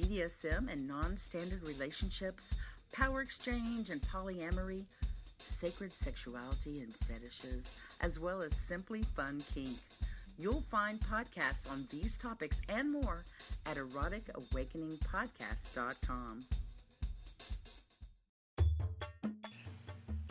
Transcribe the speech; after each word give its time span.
BDSM 0.00 0.72
and 0.72 0.88
non 0.88 1.18
standard 1.18 1.62
relationships, 1.62 2.54
power 2.92 3.20
exchange 3.20 3.90
and 3.90 4.00
polyamory, 4.02 4.84
sacred 5.38 5.92
sexuality 5.92 6.80
and 6.80 6.94
fetishes, 6.94 7.78
as 8.00 8.18
well 8.18 8.40
as 8.40 8.54
simply 8.54 9.02
fun 9.02 9.42
kink. 9.52 9.76
You'll 10.38 10.64
find 10.70 10.98
podcasts 11.00 11.70
on 11.70 11.86
these 11.90 12.16
topics 12.16 12.62
and 12.70 12.90
more 12.90 13.26
at 13.66 13.76
eroticawakeningpodcast.com. 13.76 16.44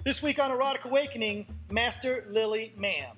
This 0.04 0.23
week 0.23 0.39
on 0.39 0.49
Erotic 0.49 0.86
Awakening, 0.86 1.45
Master 1.70 2.25
Lily 2.27 2.73
Ma'am. 2.75 3.15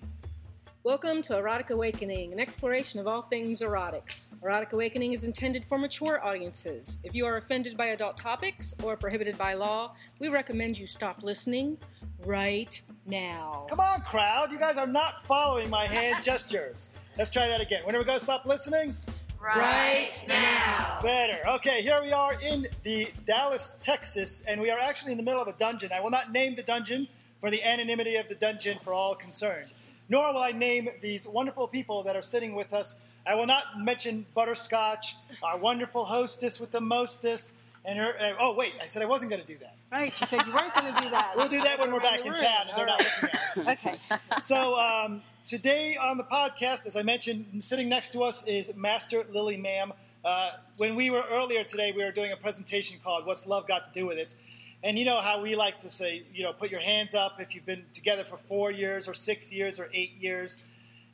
Welcome 0.83 1.21
to 1.23 1.37
Erotic 1.37 1.69
Awakening, 1.69 2.33
an 2.33 2.41
exploration 2.41 2.99
of 2.99 3.07
all 3.07 3.21
things 3.21 3.61
erotic. 3.61 4.17
Erotic 4.43 4.73
Awakening 4.73 5.13
is 5.13 5.23
intended 5.23 5.63
for 5.65 5.77
mature 5.77 6.23
audiences. 6.25 6.97
If 7.03 7.13
you 7.13 7.27
are 7.27 7.37
offended 7.37 7.77
by 7.77 7.87
adult 7.87 8.17
topics 8.17 8.73
or 8.83 8.97
prohibited 8.97 9.37
by 9.37 9.53
law, 9.53 9.93
we 10.17 10.29
recommend 10.29 10.79
you 10.79 10.87
stop 10.87 11.21
listening 11.21 11.77
right 12.25 12.81
now. 13.05 13.67
Come 13.69 13.79
on, 13.79 14.01
crowd. 14.01 14.51
You 14.51 14.57
guys 14.57 14.79
are 14.79 14.87
not 14.87 15.27
following 15.27 15.69
my 15.69 15.85
hand 15.85 16.23
gestures. 16.23 16.89
Let's 17.19 17.29
try 17.29 17.47
that 17.47 17.61
again. 17.61 17.81
When 17.83 17.95
are 17.95 17.99
we 17.99 18.05
going 18.05 18.17
to 18.17 18.23
stop 18.23 18.47
listening? 18.47 18.95
Right 19.39 20.09
now. 20.27 20.97
Better. 21.03 21.47
Okay, 21.47 21.83
here 21.83 22.01
we 22.01 22.11
are 22.11 22.33
in 22.41 22.67
the 22.81 23.09
Dallas, 23.25 23.77
Texas, 23.79 24.41
and 24.47 24.59
we 24.59 24.71
are 24.71 24.79
actually 24.79 25.11
in 25.11 25.19
the 25.19 25.23
middle 25.23 25.41
of 25.41 25.47
a 25.47 25.53
dungeon. 25.53 25.91
I 25.93 25.99
will 25.99 26.09
not 26.11 26.31
name 26.31 26.55
the 26.55 26.63
dungeon 26.63 27.07
for 27.39 27.51
the 27.51 27.63
anonymity 27.63 28.15
of 28.15 28.27
the 28.27 28.35
dungeon 28.35 28.79
for 28.79 28.91
all 28.91 29.13
concerned. 29.13 29.71
Nor 30.11 30.33
will 30.33 30.41
I 30.41 30.51
name 30.51 30.89
these 31.01 31.25
wonderful 31.25 31.69
people 31.69 32.03
that 32.03 32.17
are 32.17 32.21
sitting 32.21 32.53
with 32.53 32.73
us. 32.73 32.97
I 33.25 33.33
will 33.33 33.47
not 33.47 33.79
mention 33.79 34.25
Butterscotch, 34.35 35.15
our 35.41 35.57
wonderful 35.57 36.03
hostess 36.03 36.59
with 36.59 36.73
the 36.73 36.81
mostest, 36.81 37.53
and 37.85 37.97
her. 37.97 38.13
Uh, 38.19 38.33
oh, 38.37 38.53
wait, 38.53 38.73
I 38.81 38.87
said 38.87 39.03
I 39.03 39.05
wasn't 39.05 39.31
going 39.31 39.41
to 39.41 39.47
do 39.47 39.57
that. 39.59 39.73
Right, 39.89 40.11
you 40.19 40.27
said 40.27 40.45
you 40.45 40.53
weren't 40.53 40.75
going 40.75 40.93
to 40.93 41.01
do 41.01 41.09
that. 41.11 41.31
We'll 41.37 41.47
do 41.47 41.61
that 41.61 41.79
when 41.79 41.93
we're 41.93 42.01
back 42.01 42.25
in 42.25 42.33
town 42.33 42.67
and 42.67 42.77
they're 42.77 42.85
not 42.85 42.99
looking 42.99 43.29
at 43.29 43.57
us. 43.57 43.67
Okay. 43.79 43.99
So 44.43 44.77
um, 44.77 45.21
today 45.45 45.95
on 45.95 46.17
the 46.17 46.25
podcast, 46.25 46.85
as 46.85 46.97
I 46.97 47.03
mentioned, 47.03 47.63
sitting 47.63 47.87
next 47.87 48.11
to 48.11 48.23
us 48.23 48.45
is 48.45 48.75
Master 48.75 49.23
Lily 49.31 49.55
Ma'am. 49.55 49.93
Uh, 50.25 50.51
when 50.75 50.95
we 50.95 51.09
were 51.09 51.23
earlier 51.31 51.63
today, 51.63 51.93
we 51.95 52.03
were 52.03 52.11
doing 52.11 52.33
a 52.33 52.37
presentation 52.37 52.99
called 53.01 53.25
"What's 53.25 53.47
Love 53.47 53.65
Got 53.65 53.85
to 53.85 53.97
Do 53.97 54.07
with 54.07 54.17
It," 54.17 54.35
and 54.83 54.97
you 54.97 55.05
know 55.05 55.19
how 55.19 55.41
we 55.41 55.55
like 55.55 55.79
to 55.79 55.89
say, 55.89 56.23
you 56.33 56.43
know, 56.43 56.53
put 56.53 56.71
your 56.71 56.79
hands 56.79 57.13
up 57.15 57.39
if 57.39 57.53
you've 57.55 57.65
been 57.65 57.85
together 57.93 58.23
for 58.23 58.37
four 58.37 58.71
years 58.71 59.07
or 59.07 59.13
six 59.13 59.53
years 59.53 59.79
or 59.79 59.89
eight 59.93 60.13
years. 60.19 60.57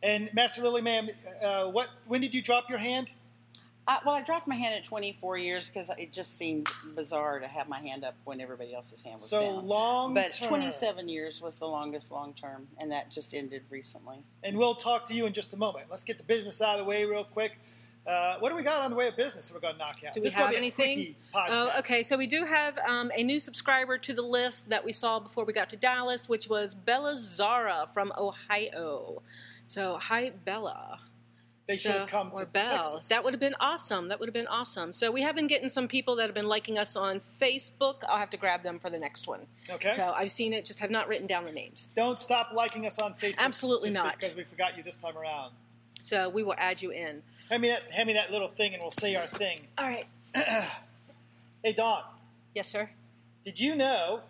And 0.03 0.29
Master 0.33 0.61
Lily 0.61 0.81
Ma'am, 0.81 1.09
uh, 1.41 1.65
what? 1.65 1.89
When 2.07 2.21
did 2.21 2.33
you 2.33 2.41
drop 2.41 2.69
your 2.69 2.77
hand? 2.77 3.11
I, 3.89 3.99
well, 4.05 4.15
I 4.15 4.21
dropped 4.21 4.47
my 4.49 4.55
hand 4.55 4.75
at 4.75 4.83
24 4.83 5.37
years 5.37 5.69
because 5.69 5.89
it 5.97 6.11
just 6.11 6.37
seemed 6.37 6.67
bizarre 6.93 7.39
to 7.39 7.47
have 7.47 7.69
my 7.69 7.79
hand 7.79 8.03
up 8.03 8.15
when 8.25 8.41
everybody 8.41 8.75
else's 8.75 9.01
hand 9.01 9.15
was 9.15 9.29
So 9.29 9.41
down. 9.41 9.65
long 9.65 10.13
But 10.13 10.33
term. 10.33 10.49
27 10.49 11.07
years 11.07 11.41
was 11.41 11.57
the 11.57 11.67
longest 11.67 12.11
long 12.11 12.33
term, 12.33 12.67
and 12.79 12.91
that 12.91 13.09
just 13.09 13.33
ended 13.33 13.63
recently. 13.69 14.17
And 14.43 14.57
we'll 14.57 14.75
talk 14.75 15.05
to 15.05 15.13
you 15.13 15.25
in 15.25 15.31
just 15.31 15.53
a 15.53 15.57
moment. 15.57 15.85
Let's 15.89 16.03
get 16.03 16.17
the 16.17 16.25
business 16.25 16.61
out 16.61 16.73
of 16.73 16.79
the 16.79 16.83
way 16.83 17.05
real 17.05 17.23
quick. 17.23 17.59
Uh, 18.07 18.37
what 18.39 18.49
do 18.49 18.55
we 18.55 18.63
got 18.63 18.81
on 18.81 18.89
the 18.89 18.95
way 18.95 19.07
of 19.09 19.17
business 19.17 19.49
that 19.49 19.53
we're 19.53 19.59
going 19.59 19.73
to 19.73 19.79
knock 19.79 19.97
out? 20.07 20.13
Do 20.13 20.21
we 20.21 20.27
This 20.27 20.33
have 20.33 20.53
anything? 20.53 21.15
Oh, 21.35 21.71
okay. 21.79 22.03
So 22.03 22.17
we 22.17 22.25
do 22.25 22.45
have 22.45 22.77
um, 22.79 23.11
a 23.15 23.21
new 23.21 23.39
subscriber 23.39 23.97
to 23.97 24.13
the 24.13 24.21
list 24.21 24.69
that 24.69 24.85
we 24.85 24.93
saw 24.93 25.19
before 25.19 25.43
we 25.43 25.51
got 25.51 25.69
to 25.69 25.75
Dallas, 25.75 26.29
which 26.29 26.47
was 26.47 26.73
Bella 26.73 27.15
Zara 27.19 27.85
from 27.93 28.13
Ohio. 28.17 29.21
So 29.65 29.97
hi, 29.97 30.31
Bella. 30.45 30.99
They 31.67 31.75
should 31.75 31.91
have 31.91 32.07
come 32.07 32.31
or 32.33 32.39
to 32.39 32.45
Belle. 32.45 32.63
Texas. 32.63 33.07
That 33.09 33.25
would 33.25 33.33
have 33.33 33.41
been 33.41 33.55
awesome. 33.59 34.07
That 34.07 34.21
would 34.21 34.29
have 34.29 34.33
been 34.33 34.47
awesome. 34.47 34.93
So 34.93 35.11
we 35.11 35.21
have 35.23 35.35
been 35.35 35.47
getting 35.47 35.67
some 35.67 35.89
people 35.89 36.15
that 36.15 36.23
have 36.23 36.33
been 36.33 36.47
liking 36.47 36.77
us 36.77 36.95
on 36.95 37.19
Facebook. 37.41 38.03
I'll 38.07 38.19
have 38.19 38.29
to 38.29 38.37
grab 38.37 38.63
them 38.63 38.79
for 38.79 38.89
the 38.89 38.97
next 38.97 39.27
one. 39.27 39.47
Okay. 39.69 39.91
So 39.93 40.13
I've 40.15 40.31
seen 40.31 40.53
it, 40.53 40.63
just 40.63 40.79
have 40.79 40.91
not 40.91 41.09
written 41.09 41.27
down 41.27 41.43
the 41.43 41.51
names. 41.51 41.89
Don't 41.93 42.17
stop 42.17 42.51
liking 42.53 42.85
us 42.85 42.99
on 42.99 43.13
Facebook. 43.13 43.39
Absolutely 43.39 43.89
not. 43.89 44.17
Because 44.17 44.33
we 44.33 44.45
forgot 44.45 44.77
you 44.77 44.83
this 44.83 44.95
time 44.95 45.17
around. 45.17 45.51
So 46.03 46.29
we 46.29 46.41
will 46.41 46.55
add 46.57 46.81
you 46.81 46.91
in. 46.91 47.21
Hand 47.49 47.61
me 47.61 47.69
that, 47.69 47.91
hand 47.91 48.07
me 48.07 48.13
that 48.13 48.31
little 48.31 48.47
thing 48.47 48.73
and 48.73 48.81
we'll 48.81 48.91
say 48.91 49.15
our 49.15 49.25
thing. 49.25 49.67
All 49.77 49.85
right. 49.85 50.05
Hey, 51.63 51.73
Dawn. 51.73 52.03
Yes, 52.53 52.69
sir. 52.69 52.87
did 53.43 53.59
you 53.59 53.75
know 53.75 54.21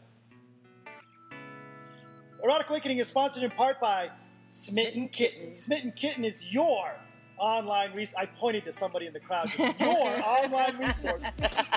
Erotic 2.44 2.69
Awakening 2.69 2.97
is 3.00 3.07
sponsored 3.07 3.44
in 3.44 3.51
part 3.51 3.79
by 3.79 4.09
Smitten 4.47 4.91
Smitten 4.94 5.09
Kitten. 5.09 5.39
Kitten. 5.39 5.53
Smitten 5.53 5.91
Kitten 5.95 6.25
is 6.25 6.51
your 6.51 6.94
online 7.38 7.94
resource. 7.94 8.16
I 8.17 8.25
pointed 8.25 8.63
to 8.66 8.72
somebody 8.72 9.06
in 9.07 9.13
the 9.13 9.19
crowd. 9.19 9.51
It's 9.57 9.57
your 9.79 10.23
online 10.23 10.77
resource 10.77 11.25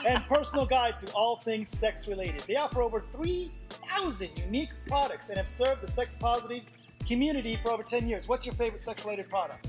and 0.06 0.22
personal 0.28 0.66
guide 0.66 0.96
to 0.98 1.12
all 1.12 1.36
things 1.40 1.68
sex 1.68 2.06
related. 2.06 2.42
They 2.46 2.56
offer 2.56 2.80
over 2.80 3.00
3,000 3.12 4.30
unique 4.38 4.70
products 4.86 5.28
and 5.28 5.36
have 5.36 5.48
served 5.48 5.82
the 5.82 5.90
sex 5.90 6.14
positive 6.14 6.62
community 7.06 7.58
for 7.62 7.72
over 7.72 7.82
10 7.82 8.08
years. 8.08 8.28
What's 8.28 8.46
your 8.46 8.54
favorite 8.54 8.82
sex 8.82 9.04
related 9.04 9.28
product? 9.28 9.66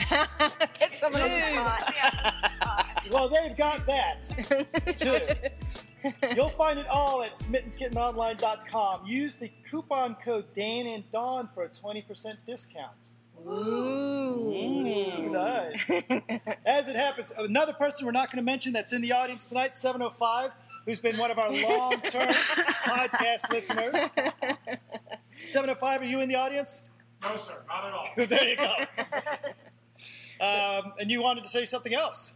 Put 0.80 0.92
someone 0.92 1.22
on 1.22 1.28
the 1.28 1.40
spot. 1.40 1.94
Well, 3.10 3.28
they've 3.28 3.56
got 3.56 3.86
that 3.86 4.22
too. 4.98 6.10
You'll 6.34 6.50
find 6.50 6.78
it 6.78 6.86
all 6.88 7.22
at 7.22 7.34
smittenkittenonline.com. 7.34 9.06
Use 9.06 9.34
the 9.36 9.50
coupon 9.68 10.16
code 10.24 10.46
Dan 10.54 10.86
and 10.86 11.10
Dawn 11.10 11.48
for 11.54 11.64
a 11.64 11.68
20% 11.68 12.36
discount. 12.44 13.08
Ooh. 13.46 15.30
Nice. 15.30 15.90
As 16.66 16.88
it 16.88 16.96
happens, 16.96 17.32
another 17.38 17.72
person 17.72 18.06
we're 18.06 18.12
not 18.12 18.30
going 18.30 18.38
to 18.38 18.44
mention 18.44 18.72
that's 18.72 18.92
in 18.92 19.02
the 19.02 19.12
audience 19.12 19.46
tonight, 19.46 19.76
705, 19.76 20.50
who's 20.84 21.00
been 21.00 21.16
one 21.16 21.30
of 21.30 21.38
our 21.38 21.48
long 21.50 22.00
term 22.00 22.28
podcast 22.28 23.52
listeners. 23.52 23.96
705, 25.44 26.00
are 26.00 26.04
you 26.04 26.20
in 26.20 26.28
the 26.28 26.36
audience? 26.36 26.84
No, 27.22 27.36
sir, 27.36 27.54
not 27.68 27.84
at 27.84 27.92
all. 27.92 28.26
there 28.26 28.48
you 28.48 28.56
go. 28.56 28.74
Um, 30.40 30.92
and 31.00 31.10
you 31.10 31.22
wanted 31.22 31.44
to 31.44 31.50
say 31.50 31.64
something 31.64 31.94
else. 31.94 32.34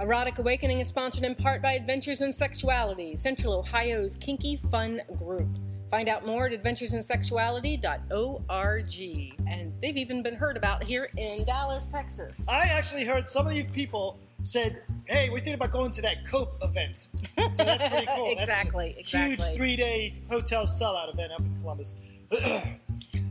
Erotic 0.00 0.38
Awakening 0.38 0.80
is 0.80 0.88
sponsored 0.88 1.24
in 1.24 1.34
part 1.34 1.60
by 1.62 1.72
Adventures 1.74 2.22
in 2.22 2.32
Sexuality, 2.32 3.14
Central 3.14 3.52
Ohio's 3.54 4.16
kinky 4.16 4.56
fun 4.56 5.02
group. 5.18 5.48
Find 5.90 6.08
out 6.08 6.26
more 6.26 6.46
at 6.46 6.62
adventuresinsexuality.org. 6.62 9.38
And 9.46 9.72
they've 9.82 9.96
even 9.98 10.22
been 10.22 10.34
heard 10.34 10.56
about 10.56 10.82
here 10.82 11.10
in 11.18 11.44
Dallas, 11.44 11.86
Texas. 11.86 12.48
I 12.48 12.68
actually 12.68 13.04
heard 13.04 13.28
some 13.28 13.46
of 13.46 13.52
you 13.52 13.64
people 13.64 14.18
said, 14.42 14.82
"Hey, 15.06 15.28
we're 15.28 15.36
thinking 15.36 15.54
about 15.54 15.70
going 15.70 15.90
to 15.90 16.00
that 16.00 16.24
Cope 16.26 16.56
event." 16.62 17.08
So 17.52 17.62
that's 17.62 17.86
pretty 17.86 18.06
cool. 18.16 18.32
Exactly, 18.32 18.96
a 18.98 19.02
huge 19.02 19.42
three-day 19.54 20.14
hotel 20.30 20.64
sellout 20.64 21.12
event 21.12 21.32
up 21.32 21.40
in 21.40 21.54
Columbus. 21.60 21.94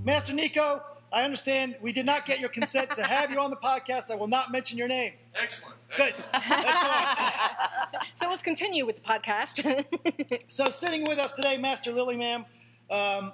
Master 0.03 0.33
Nico, 0.33 0.83
I 1.13 1.23
understand 1.23 1.75
we 1.81 1.91
did 1.91 2.05
not 2.05 2.25
get 2.25 2.39
your 2.39 2.49
consent 2.49 2.91
to 2.91 3.03
have 3.03 3.31
you 3.31 3.39
on 3.39 3.49
the 3.49 3.57
podcast. 3.57 4.09
I 4.09 4.15
will 4.15 4.27
not 4.27 4.51
mention 4.51 4.77
your 4.77 4.87
name. 4.87 5.13
Excellent. 5.35 5.75
Good. 5.97 6.13
excellent. 6.33 6.63
Let's 6.63 6.79
go 6.79 6.87
on. 6.87 8.05
So 8.15 8.27
let's 8.29 8.41
continue 8.41 8.85
with 8.85 8.95
the 8.97 9.01
podcast. 9.01 9.85
So 10.47 10.65
sitting 10.69 11.05
with 11.05 11.17
us 11.17 11.33
today, 11.33 11.57
Master 11.57 11.91
Lily 11.91 12.17
Ma'am, 12.17 12.45
um, 12.89 13.33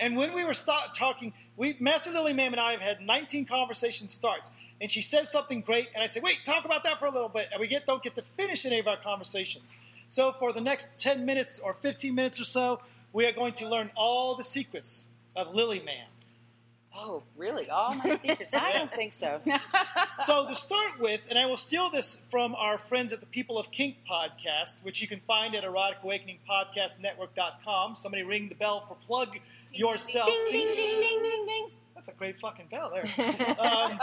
and 0.00 0.16
when 0.16 0.32
we 0.32 0.44
were 0.44 0.54
start 0.54 0.94
talking, 0.94 1.32
we 1.56 1.76
Master 1.80 2.10
Lily 2.10 2.32
Ma'am 2.32 2.52
and 2.52 2.60
I 2.60 2.72
have 2.72 2.82
had 2.82 3.00
19 3.00 3.46
conversations 3.46 4.12
starts, 4.12 4.50
and 4.80 4.90
she 4.90 5.02
says 5.02 5.30
something 5.30 5.60
great, 5.60 5.88
and 5.94 6.02
I 6.02 6.06
say, 6.06 6.20
wait, 6.20 6.44
talk 6.44 6.64
about 6.64 6.84
that 6.84 6.98
for 6.98 7.06
a 7.06 7.10
little 7.10 7.28
bit, 7.28 7.48
and 7.52 7.60
we 7.60 7.66
get 7.66 7.86
don't 7.86 8.02
get 8.02 8.14
to 8.16 8.22
finish 8.22 8.64
any 8.66 8.78
of 8.78 8.86
our 8.86 8.96
conversations. 8.96 9.74
So 10.08 10.32
for 10.32 10.52
the 10.52 10.60
next 10.60 10.98
10 10.98 11.24
minutes 11.24 11.58
or 11.58 11.74
15 11.74 12.14
minutes 12.14 12.40
or 12.40 12.44
so, 12.44 12.80
we 13.12 13.26
are 13.26 13.32
going 13.32 13.52
to 13.54 13.68
learn 13.68 13.90
all 13.94 14.34
the 14.34 14.44
secrets 14.44 15.08
of 15.36 15.54
Lily 15.54 15.80
Ma'am. 15.80 16.08
Oh, 17.00 17.22
really? 17.36 17.70
All 17.70 17.94
my 17.94 18.16
secrets? 18.16 18.52
I 18.54 18.72
don't 18.72 18.90
think 18.90 19.12
so. 19.12 19.40
So 20.26 20.44
to 20.48 20.54
start 20.56 20.98
with, 20.98 21.20
and 21.30 21.38
I 21.38 21.46
will 21.46 21.56
steal 21.56 21.90
this 21.90 22.20
from 22.28 22.56
our 22.56 22.76
friends 22.76 23.12
at 23.12 23.20
the 23.20 23.26
People 23.26 23.56
of 23.56 23.70
Kink 23.70 23.98
podcast, 24.10 24.82
which 24.84 25.00
you 25.00 25.06
can 25.06 25.20
find 25.20 25.54
at 25.54 25.62
eroticawakeningpodcastnetwork.com. 25.62 27.94
Somebody 27.94 28.24
ring 28.24 28.48
the 28.48 28.56
bell 28.56 28.80
for 28.80 28.96
plug 28.96 29.38
yourself. 29.72 30.26
ding, 30.26 30.44
ding, 30.50 30.66
ding, 30.74 31.00
ding, 31.00 31.22
ding, 31.22 31.46
ding. 31.46 31.68
That's 31.94 32.08
a 32.08 32.14
great 32.14 32.36
fucking 32.38 32.66
bell 32.66 32.90
there. 32.90 33.06
um, 33.60 33.96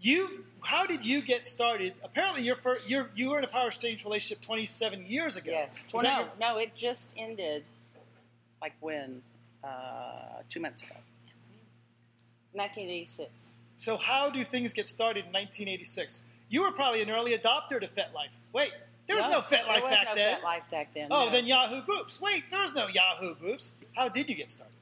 you, 0.00 0.44
how 0.62 0.86
did 0.86 1.04
you 1.04 1.20
get 1.20 1.44
started? 1.46 1.92
Apparently, 2.02 2.40
you're, 2.42 2.56
fir- 2.56 2.80
you're 2.86 3.10
you 3.14 3.28
were 3.30 3.36
in 3.38 3.44
a 3.44 3.48
power 3.48 3.66
exchange 3.68 4.02
relationship 4.04 4.40
27 4.44 5.04
years 5.06 5.36
ago. 5.36 5.50
yes. 5.52 5.84
Was 5.92 6.02
no, 6.04 6.18
your- 6.20 6.28
no, 6.40 6.56
it 6.58 6.74
just 6.74 7.12
ended. 7.16 7.64
Like 8.62 8.74
when? 8.80 9.20
Uh, 9.62 10.40
two 10.48 10.60
months 10.60 10.82
ago. 10.82 10.94
1986. 12.56 13.58
so 13.76 13.96
how 13.96 14.30
do 14.30 14.42
things 14.44 14.72
get 14.72 14.88
started 14.88 15.20
in 15.26 15.32
1986? 15.32 16.22
You 16.48 16.62
were 16.62 16.72
probably 16.72 17.02
an 17.02 17.10
early 17.10 17.36
adopter 17.36 17.80
to 17.80 17.86
FetLife. 17.88 18.30
Wait, 18.52 18.72
there 19.06 19.16
was 19.16 19.28
no, 19.28 19.40
FetLife 19.40 19.66
there 19.66 19.82
was 19.82 19.90
back 19.90 20.06
no 20.08 20.14
then. 20.14 20.38
FetLife 20.40 20.70
back 20.70 20.94
then. 20.94 21.08
Oh, 21.10 21.26
no. 21.26 21.30
then 21.30 21.46
Yahoo 21.46 21.82
Groups. 21.82 22.20
Wait, 22.20 22.44
there 22.50 22.62
was 22.62 22.74
no 22.74 22.86
Yahoo 22.88 23.34
Groups. 23.34 23.74
How 23.94 24.08
did 24.08 24.28
you 24.28 24.34
get 24.34 24.50
started? 24.50 24.72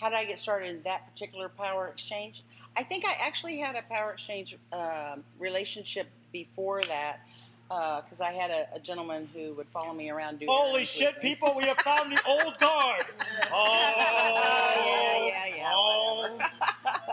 How 0.00 0.08
did 0.10 0.16
I 0.16 0.24
get 0.24 0.38
started 0.40 0.70
in 0.70 0.82
that 0.82 1.10
particular 1.12 1.48
power 1.48 1.88
exchange? 1.88 2.42
I 2.76 2.82
think 2.82 3.04
I 3.04 3.14
actually 3.20 3.58
had 3.58 3.76
a 3.76 3.82
power 3.82 4.12
exchange 4.12 4.56
um 4.72 5.24
relationship 5.38 6.06
before 6.32 6.82
that 6.82 7.20
because 7.68 8.20
I 8.20 8.32
had 8.32 8.50
a, 8.50 8.68
a 8.74 8.78
gentleman 8.78 9.28
who 9.34 9.52
would 9.54 9.66
follow 9.68 9.92
me 9.92 10.10
around. 10.10 10.42
Holy 10.46 10.84
shit, 10.84 11.20
people! 11.20 11.54
We 11.56 11.64
have 11.64 11.78
found 11.78 12.12
the 12.12 12.20
old 12.28 12.58
guard. 12.58 13.04
Oh, 13.52 14.82
yeah, 14.86 15.26
yeah, 15.26 15.56
yeah, 15.56 15.72
oh. 15.74 16.38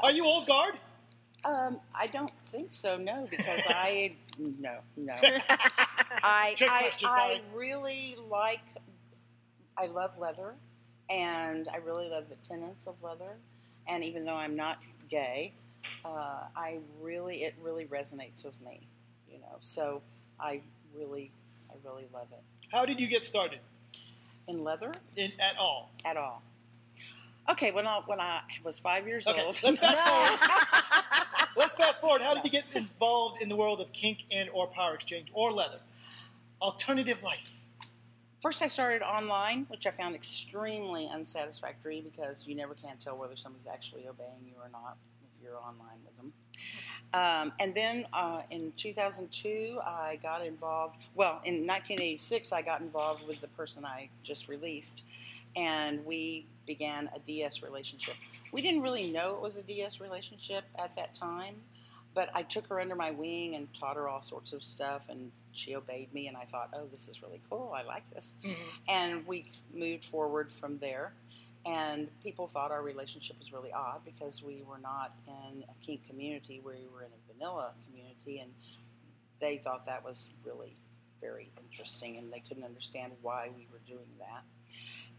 Are 0.04 0.12
you 0.12 0.26
old 0.26 0.46
guard? 0.48 0.78
Um, 1.46 1.80
I 2.04 2.08
don't 2.08 2.32
think 2.46 2.74
so. 2.74 2.98
No, 2.98 3.26
because 3.30 3.62
I 3.70 4.16
no 4.38 4.80
no. 4.98 5.14
I 6.22 6.54
Trick 6.58 6.70
I, 6.70 6.82
question, 6.82 7.08
I 7.10 7.16
sorry. 7.16 7.42
really 7.56 8.18
like. 8.30 8.60
I 9.78 9.88
love 9.88 10.18
leather, 10.20 10.54
and 11.10 11.68
I 11.74 11.78
really 11.78 12.10
love 12.10 12.28
the 12.28 12.36
tenets 12.48 12.88
of 12.88 12.96
leather. 13.02 13.38
And 13.88 14.04
even 14.04 14.26
though 14.26 14.36
I'm 14.36 14.56
not 14.58 14.80
gay, 15.10 15.54
uh, 16.04 16.42
I 16.58 16.80
really 17.02 17.44
it 17.44 17.56
really 17.62 17.86
resonates 17.86 18.44
with 18.44 18.60
me. 18.62 18.82
You 19.32 19.40
know, 19.40 19.56
so 19.62 20.02
I 20.40 20.60
really 20.94 21.32
I 21.72 21.76
really 21.88 22.06
love 22.14 22.28
it 22.34 22.44
How 22.72 22.86
did 22.86 23.00
you 23.00 23.08
get 23.08 23.24
started? 23.24 23.60
in 24.48 24.62
leather 24.62 24.92
In, 25.16 25.32
at 25.40 25.58
all? 25.58 25.90
at 26.04 26.18
all. 26.18 26.44
Okay, 27.50 27.72
when 27.72 27.88
I 27.88 28.02
when 28.06 28.20
I 28.20 28.42
was 28.64 28.78
five 28.78 29.08
years 29.08 29.26
Okay, 29.26 29.42
old. 29.42 29.58
let's 29.64 29.78
fast 29.78 30.02
forward. 30.06 30.40
Let's 31.56 31.76
fast 31.76 32.02
forward. 32.02 32.22
How 32.22 32.34
did 32.34 32.44
you 32.44 32.50
get 32.50 32.64
involved 32.74 33.40
in 33.40 33.48
the 33.48 33.56
world 33.56 33.80
of 33.80 33.94
kink 33.94 34.26
and 34.32 34.50
or 34.54 34.66
power 34.66 34.96
exchange 34.96 35.30
or 35.34 35.52
leather? 35.52 35.80
Alternative 36.60 37.22
life. 37.22 37.52
First, 38.42 38.64
I 38.64 38.68
started 38.68 39.04
online, 39.04 39.66
which 39.70 39.86
I 39.86 39.92
found 39.92 40.16
extremely 40.16 41.08
unsatisfactory 41.14 42.02
because 42.02 42.46
you 42.48 42.56
never 42.56 42.74
can 42.74 42.98
tell 42.98 43.18
whether 43.18 43.36
somebody's 43.36 43.68
actually 43.68 44.08
obeying 44.08 44.42
you 44.46 44.54
or 44.60 44.70
not 44.70 44.98
if 45.22 45.44
you're 45.44 45.58
online 45.58 46.00
with 46.04 46.18
them. 46.18 46.34
Um, 47.14 47.54
and 47.60 47.76
then 47.76 48.08
uh, 48.14 48.42
in 48.50 48.72
2002, 48.76 49.80
I 49.86 50.18
got 50.24 50.44
involved. 50.44 50.98
Well, 51.14 51.40
in 51.46 51.68
1986, 51.68 52.52
I 52.52 52.64
got 52.64 52.82
involved 52.82 53.28
with 53.28 53.40
the 53.42 53.48
person 53.50 53.86
I 53.86 54.10
just 54.24 54.48
released, 54.48 55.04
and 55.56 56.04
we 56.04 56.48
began 56.66 57.12
a 57.16 57.20
DS 57.20 57.62
relationship. 57.62 58.16
We 58.54 58.62
didn't 58.62 58.82
really 58.84 59.12
know 59.12 59.36
it 59.36 59.42
was 59.42 59.58
a 59.58 59.64
DS 59.64 60.00
relationship 60.00 60.64
at 60.78 60.96
that 60.96 61.16
time, 61.16 61.56
but 62.14 62.30
I 62.36 62.44
took 62.44 62.68
her 62.68 62.80
under 62.80 62.96
my 62.96 63.10
wing 63.10 63.56
and 63.56 63.68
taught 63.74 63.96
her 63.96 64.08
all 64.08 64.22
sorts 64.22 64.54
of 64.54 64.64
stuff, 64.64 65.10
and 65.10 65.32
she 65.54 65.76
obeyed 65.76 66.14
me. 66.14 66.28
And 66.28 66.38
I 66.38 66.44
thought, 66.44 66.70
oh, 66.74 66.86
this 66.92 67.08
is 67.08 67.24
really 67.24 67.42
cool. 67.50 67.74
I 67.76 67.82
like 67.82 68.08
this. 68.14 68.36
Mm-hmm. 68.44 68.62
And 68.88 69.28
we 69.28 69.52
moved 69.74 70.06
forward 70.06 70.52
from 70.52 70.78
there. 70.78 71.14
And 71.66 72.10
people 72.22 72.46
thought 72.46 72.72
our 72.72 72.84
relationship 72.84 73.40
was 73.40 73.52
really 73.52 73.72
odd 73.72 74.02
because 74.06 74.44
we 74.44 74.64
were 74.68 74.80
not 74.80 75.14
in 75.28 75.64
a 75.64 75.86
kink 75.86 76.08
community, 76.08 76.62
we 76.64 76.74
were 76.94 77.02
in 77.02 77.08
a 77.08 77.34
vanilla 77.34 77.72
community, 77.88 78.40
and 78.40 78.52
they 79.40 79.58
thought 79.58 79.86
that 79.86 80.04
was 80.04 80.30
really 80.46 80.76
very 81.22 81.50
interesting, 81.58 82.18
and 82.18 82.32
they 82.32 82.44
couldn't 82.48 82.66
understand 82.66 83.14
why 83.22 83.50
we 83.56 83.68
were 83.72 83.80
doing 83.88 84.10
that. 84.20 84.44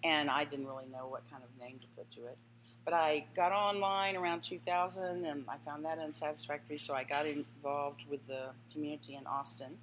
And 0.05 0.29
I 0.31 0.45
didn't 0.45 0.67
really 0.67 0.87
know 0.93 1.09
what 1.09 1.29
kind 1.31 1.43
of 1.43 1.49
name 1.59 1.79
to 1.81 1.87
put 1.97 2.11
to 2.13 2.27
it. 2.27 2.37
But 2.85 2.95
I 2.95 3.25
got 3.35 3.53
online 3.53 4.17
around 4.17 4.43
2000, 4.43 5.25
and 5.25 5.45
I 5.49 5.57
found 5.59 5.85
that 5.85 5.99
unsatisfactory, 5.99 6.77
so 6.77 6.95
I 6.95 7.05
got 7.05 7.27
involved 7.27 8.05
with 8.11 8.27
the 8.27 8.51
community 8.73 9.17
in 9.17 9.27
Austin, 9.27 9.79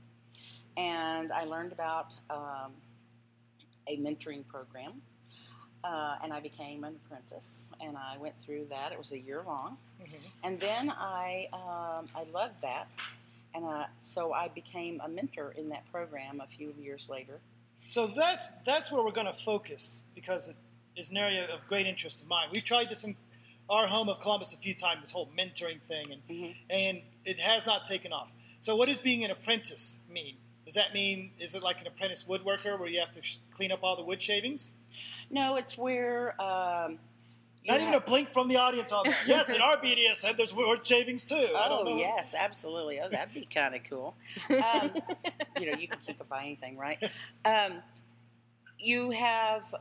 and 0.78 1.32
I 1.32 1.46
learned 1.46 1.72
about 1.72 2.14
um, 2.30 2.74
a 3.88 3.98
mentoring 3.98 4.46
program 4.48 5.02
uh, 5.84 6.16
and 6.24 6.32
I 6.32 6.40
became 6.40 6.84
an 6.84 6.96
apprentice, 7.06 7.68
and 7.80 7.98
I 7.98 8.18
went 8.18 8.40
through 8.40 8.68
that. 8.70 8.92
It 8.92 8.98
was 8.98 9.12
a 9.12 9.20
year 9.20 9.44
long, 9.46 9.78
and 10.44 10.60
then 10.60 10.92
I 10.92 11.48
um, 11.54 12.06
I 12.16 12.26
loved 12.32 12.62
that, 12.62 12.88
and 13.56 13.66
uh, 13.66 13.86
so 14.00 14.34
I 14.34 14.48
became 14.50 15.02
a 15.04 15.10
mentor 15.10 15.54
in 15.58 15.70
that 15.70 15.90
program 15.92 16.42
a 16.42 16.48
few 16.48 16.74
years 16.80 17.10
later. 17.10 17.40
So 17.88 18.08
that's 18.08 18.52
that's 18.64 18.92
where 18.92 19.04
we're 19.04 19.12
going 19.12 19.28
to 19.28 19.34
focus 19.34 20.04
because 20.14 20.48
it 20.48 20.56
is 20.96 21.10
an 21.12 21.18
area 21.18 21.46
of 21.54 21.68
great 21.68 21.88
interest 21.88 22.22
of 22.22 22.28
mine. 22.28 22.48
We've 22.52 22.64
tried 22.64 22.90
this 22.90 23.04
in 23.04 23.16
our 23.70 23.88
home 23.88 24.10
of 24.10 24.20
Columbus 24.20 24.54
a 24.54 24.58
few 24.58 24.74
times, 24.74 25.02
this 25.02 25.12
whole 25.12 25.30
mentoring 25.38 25.82
thing, 25.82 26.12
and 26.12 26.22
Mhm. 26.28 26.56
and 26.70 27.02
it 27.26 27.40
has 27.40 27.66
not 27.66 27.86
taken 27.86 28.12
off. 28.12 28.30
So 28.60 28.76
what 28.76 28.88
does 28.88 28.98
being 28.98 29.24
an 29.24 29.32
apprentice 29.32 30.00
mean? 30.10 30.38
Does 30.66 30.74
that 30.76 30.94
mean 30.94 31.32
is 31.40 31.56
it 31.56 31.64
like 31.64 31.80
an 31.82 31.88
apprentice 31.88 32.24
woodworker 32.26 32.78
where 32.80 32.90
you 32.90 33.00
have 33.00 33.12
to 33.14 33.22
sh- 33.24 33.38
clean 33.54 33.72
up 33.72 33.80
all 33.84 33.96
the 33.96 34.04
wood 34.04 34.22
shavings? 34.22 34.72
No, 35.30 35.56
it's 35.56 35.78
where 35.78 36.40
um, 36.42 37.00
Not 37.66 37.80
even 37.80 37.94
a 37.94 38.00
blink 38.02 38.34
from 38.34 38.48
the 38.50 38.58
audience 38.58 38.92
on 38.92 39.06
that. 39.06 39.18
Yes, 39.26 39.48
in 39.50 39.62
our 39.62 39.78
BDSM, 39.84 40.36
there's 40.36 40.54
wood 40.54 40.86
shavings 40.86 41.24
too. 41.24 41.48
Oh 41.56 41.96
yes, 41.98 42.34
absolutely. 42.38 43.00
Oh, 43.00 43.08
that'd 43.08 43.34
be 43.34 43.46
kind 43.46 43.74
of 43.76 43.84
cool. 43.84 44.16
Um, 44.50 44.92
you 45.60 45.72
know, 45.72 45.78
you 45.78 45.88
can 45.88 46.00
kick 46.00 46.20
up 46.20 46.28
by 46.28 46.42
anything, 46.44 46.76
right? 46.78 47.00
Um, 47.46 47.82
you 48.80 49.12
have 49.12 49.74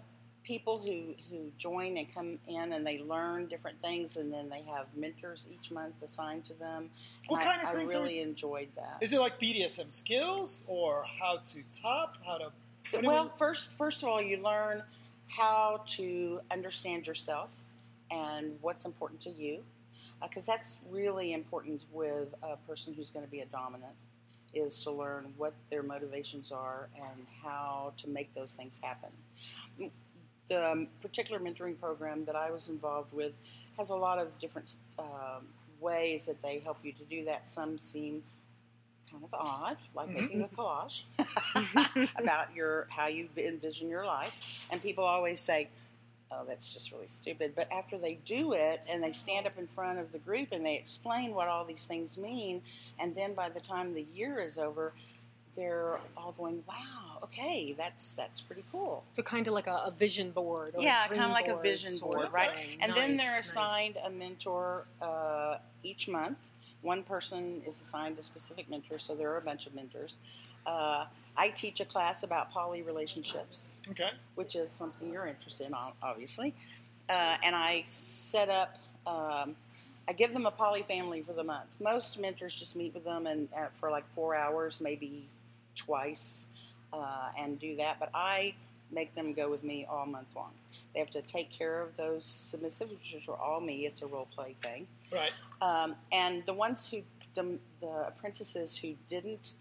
people 0.42 0.78
who 0.78 1.14
who 1.30 1.50
join 1.58 1.96
and 1.98 2.12
come 2.14 2.38
in 2.48 2.72
and 2.72 2.86
they 2.86 2.98
learn 3.00 3.46
different 3.46 3.80
things, 3.82 4.16
and 4.16 4.32
then 4.32 4.48
they 4.48 4.62
have 4.62 4.86
mentors 4.96 5.48
each 5.52 5.70
month 5.70 6.02
assigned 6.02 6.44
to 6.46 6.54
them. 6.54 6.82
And 7.28 7.28
What 7.28 7.40
I, 7.42 7.44
kind 7.44 7.62
of 7.62 7.68
I 7.68 7.74
things 7.74 7.94
are- 7.94 8.00
really 8.02 8.20
enjoyed 8.20 8.68
that. 8.76 8.98
Is 9.00 9.12
it 9.12 9.20
like 9.20 9.38
BDSM 9.38 9.90
skills 9.90 10.64
or 10.66 11.04
how 11.18 11.36
to 11.38 11.62
top, 11.80 12.16
how 12.24 12.38
to? 12.38 12.52
well, 13.02 13.24
we- 13.24 13.30
first, 13.38 13.72
first 13.74 14.02
of 14.02 14.08
all, 14.08 14.20
you 14.22 14.38
learn 14.42 14.82
how 15.28 15.82
to 15.86 16.40
understand 16.50 17.06
yourself 17.06 17.50
and 18.10 18.58
what's 18.62 18.84
important 18.84 19.20
to 19.20 19.30
you, 19.30 19.62
uh, 20.20 20.26
because 20.26 20.44
that's 20.44 20.78
really 20.90 21.32
important 21.32 21.82
with 21.92 22.34
a 22.42 22.56
person 22.66 22.92
who's 22.94 23.10
going 23.10 23.24
to 23.24 23.30
be 23.30 23.40
a 23.40 23.46
dominant. 23.46 23.94
Is 24.52 24.80
to 24.80 24.90
learn 24.90 25.32
what 25.36 25.54
their 25.70 25.84
motivations 25.84 26.50
are 26.50 26.88
and 26.96 27.24
how 27.40 27.92
to 27.98 28.08
make 28.08 28.34
those 28.34 28.52
things 28.52 28.80
happen. 28.82 29.10
The 30.50 30.72
um, 30.72 30.88
particular 31.00 31.40
mentoring 31.40 31.80
program 31.80 32.26
that 32.26 32.36
I 32.36 32.50
was 32.50 32.68
involved 32.68 33.14
with 33.14 33.38
has 33.78 33.88
a 33.88 33.96
lot 33.96 34.18
of 34.18 34.36
different 34.38 34.74
um, 34.98 35.46
ways 35.80 36.26
that 36.26 36.42
they 36.42 36.58
help 36.58 36.78
you 36.82 36.92
to 36.92 37.04
do 37.04 37.24
that. 37.24 37.48
Some 37.48 37.78
seem 37.78 38.22
kind 39.10 39.24
of 39.24 39.30
odd, 39.32 39.76
like 39.94 40.08
making 40.08 40.42
a 40.42 40.48
collage 40.48 41.02
about 42.18 42.54
your 42.54 42.86
how 42.90 43.06
you 43.06 43.28
envision 43.36 43.88
your 43.88 44.04
life. 44.04 44.66
And 44.70 44.82
people 44.82 45.04
always 45.04 45.40
say, 45.40 45.68
"Oh, 46.32 46.44
that's 46.46 46.72
just 46.72 46.92
really 46.92 47.08
stupid." 47.08 47.52
But 47.56 47.72
after 47.72 47.98
they 47.98 48.18
do 48.24 48.52
it 48.52 48.82
and 48.88 49.02
they 49.02 49.12
stand 49.12 49.46
up 49.46 49.58
in 49.58 49.66
front 49.66 49.98
of 49.98 50.12
the 50.12 50.18
group 50.18 50.48
and 50.52 50.64
they 50.64 50.76
explain 50.76 51.34
what 51.34 51.48
all 51.48 51.64
these 51.64 51.84
things 51.84 52.18
mean, 52.18 52.62
and 52.98 53.14
then 53.14 53.34
by 53.34 53.48
the 53.48 53.60
time 53.60 53.94
the 53.94 54.06
year 54.12 54.40
is 54.40 54.58
over, 54.58 54.92
they're 55.56 55.98
all 56.16 56.32
going, 56.32 56.62
"Wow, 56.68 57.18
okay, 57.24 57.74
that's 57.76 58.12
that's 58.12 58.40
pretty 58.40 58.64
cool." 58.70 59.04
So 59.12 59.22
kind 59.22 59.46
of 59.46 59.54
like 59.54 59.66
a, 59.66 59.82
a 59.86 59.90
vision 59.90 60.30
board. 60.30 60.70
Or 60.74 60.82
yeah, 60.82 61.00
kind 61.06 61.20
kind 61.20 61.24
of 61.24 61.32
like 61.32 61.48
a 61.48 61.60
vision 61.60 61.98
board, 61.98 62.28
right? 62.32 62.50
And 62.80 62.94
then 62.94 63.16
they're 63.16 63.36
Nice, 63.36 63.48
assigned 63.48 63.96
a 64.04 64.10
mentor 64.10 64.86
uh, 65.02 65.58
each 65.82 66.08
month. 66.08 66.38
One 66.82 67.02
person 67.02 67.60
is 67.66 67.80
assigned 67.80 68.18
a 68.18 68.22
specific 68.22 68.70
mentor, 68.70 68.98
so 68.98 69.14
there 69.14 69.30
are 69.30 69.36
a 69.36 69.42
bunch 69.42 69.66
of 69.66 69.74
mentors. 69.74 70.18
Uh, 70.64 71.04
I 71.36 71.48
teach 71.50 71.80
a 71.80 71.84
class 71.84 72.22
about 72.22 72.50
poly 72.50 72.82
relationships, 72.82 73.76
Okay. 73.90 74.10
which 74.34 74.56
is 74.56 74.70
something 74.70 75.12
you're 75.12 75.26
interested 75.26 75.66
in, 75.66 75.74
obviously. 76.02 76.54
Uh, 77.08 77.36
and 77.42 77.54
I 77.54 77.84
set 77.86 78.48
up, 78.48 78.78
um, 79.06 79.56
I 80.08 80.12
give 80.16 80.32
them 80.32 80.46
a 80.46 80.50
poly 80.50 80.82
family 80.82 81.22
for 81.22 81.32
the 81.34 81.44
month. 81.44 81.76
Most 81.80 82.18
mentors 82.18 82.54
just 82.54 82.76
meet 82.76 82.94
with 82.94 83.04
them 83.04 83.26
and 83.26 83.48
uh, 83.56 83.66
for 83.78 83.90
like 83.90 84.04
four 84.14 84.34
hours, 84.34 84.80
maybe 84.80 85.24
twice, 85.84 86.46
uh, 86.92 87.30
and 87.38 87.58
do 87.58 87.76
that. 87.76 87.98
But 87.98 88.10
I 88.14 88.54
make 88.92 89.14
them 89.14 89.32
go 89.32 89.50
with 89.50 89.62
me 89.64 89.86
all 89.88 90.06
month 90.06 90.34
long. 90.34 90.52
They 90.92 91.00
have 91.00 91.10
to 91.10 91.22
take 91.22 91.50
care 91.50 91.80
of 91.80 91.96
those 91.96 92.24
submissives, 92.24 93.14
which 93.14 93.28
are 93.28 93.36
all 93.36 93.60
me. 93.60 93.86
It's 93.86 94.02
a 94.02 94.06
role 94.06 94.28
play 94.34 94.56
thing. 94.62 94.86
Right. 95.12 95.32
Um, 95.62 95.94
and 96.12 96.44
the 96.46 96.54
ones 96.54 96.88
who, 96.88 97.02
the, 97.34 97.58
the 97.80 98.08
apprentices 98.08 98.76
who 98.76 98.94
didn't 99.08 99.54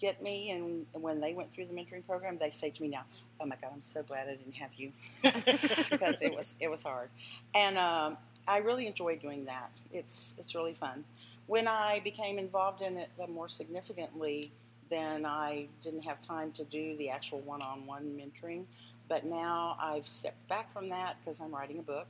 get 0.00 0.22
me, 0.22 0.50
and 0.50 0.86
when 0.92 1.20
they 1.20 1.34
went 1.34 1.52
through 1.52 1.66
the 1.66 1.74
mentoring 1.74 2.04
program, 2.06 2.38
they 2.38 2.50
say 2.50 2.70
to 2.70 2.82
me 2.82 2.88
now, 2.88 3.04
"Oh 3.38 3.46
my 3.46 3.56
God, 3.60 3.70
I'm 3.74 3.82
so 3.82 4.02
glad 4.02 4.28
I 4.28 4.36
didn't 4.36 4.54
have 4.54 4.74
you," 4.74 4.92
because 5.90 6.22
it 6.22 6.34
was 6.34 6.54
it 6.58 6.70
was 6.70 6.82
hard, 6.82 7.10
and 7.54 7.76
um, 7.76 8.16
I 8.48 8.58
really 8.58 8.86
enjoy 8.86 9.16
doing 9.16 9.44
that. 9.44 9.70
It's 9.92 10.34
it's 10.38 10.54
really 10.54 10.72
fun. 10.72 11.04
When 11.46 11.68
I 11.68 12.00
became 12.02 12.38
involved 12.38 12.80
in 12.80 12.96
it 12.96 13.10
more 13.28 13.48
significantly, 13.48 14.50
then 14.90 15.24
I 15.24 15.68
didn't 15.80 16.02
have 16.02 16.20
time 16.20 16.52
to 16.52 16.64
do 16.64 16.96
the 16.96 17.08
actual 17.08 17.40
one-on-one 17.40 18.20
mentoring. 18.20 18.64
But 19.08 19.24
now 19.24 19.76
I've 19.80 20.06
stepped 20.06 20.46
back 20.48 20.72
from 20.72 20.88
that 20.90 21.16
because 21.20 21.40
I'm 21.40 21.54
writing 21.54 21.78
a 21.78 21.82
book, 21.82 22.06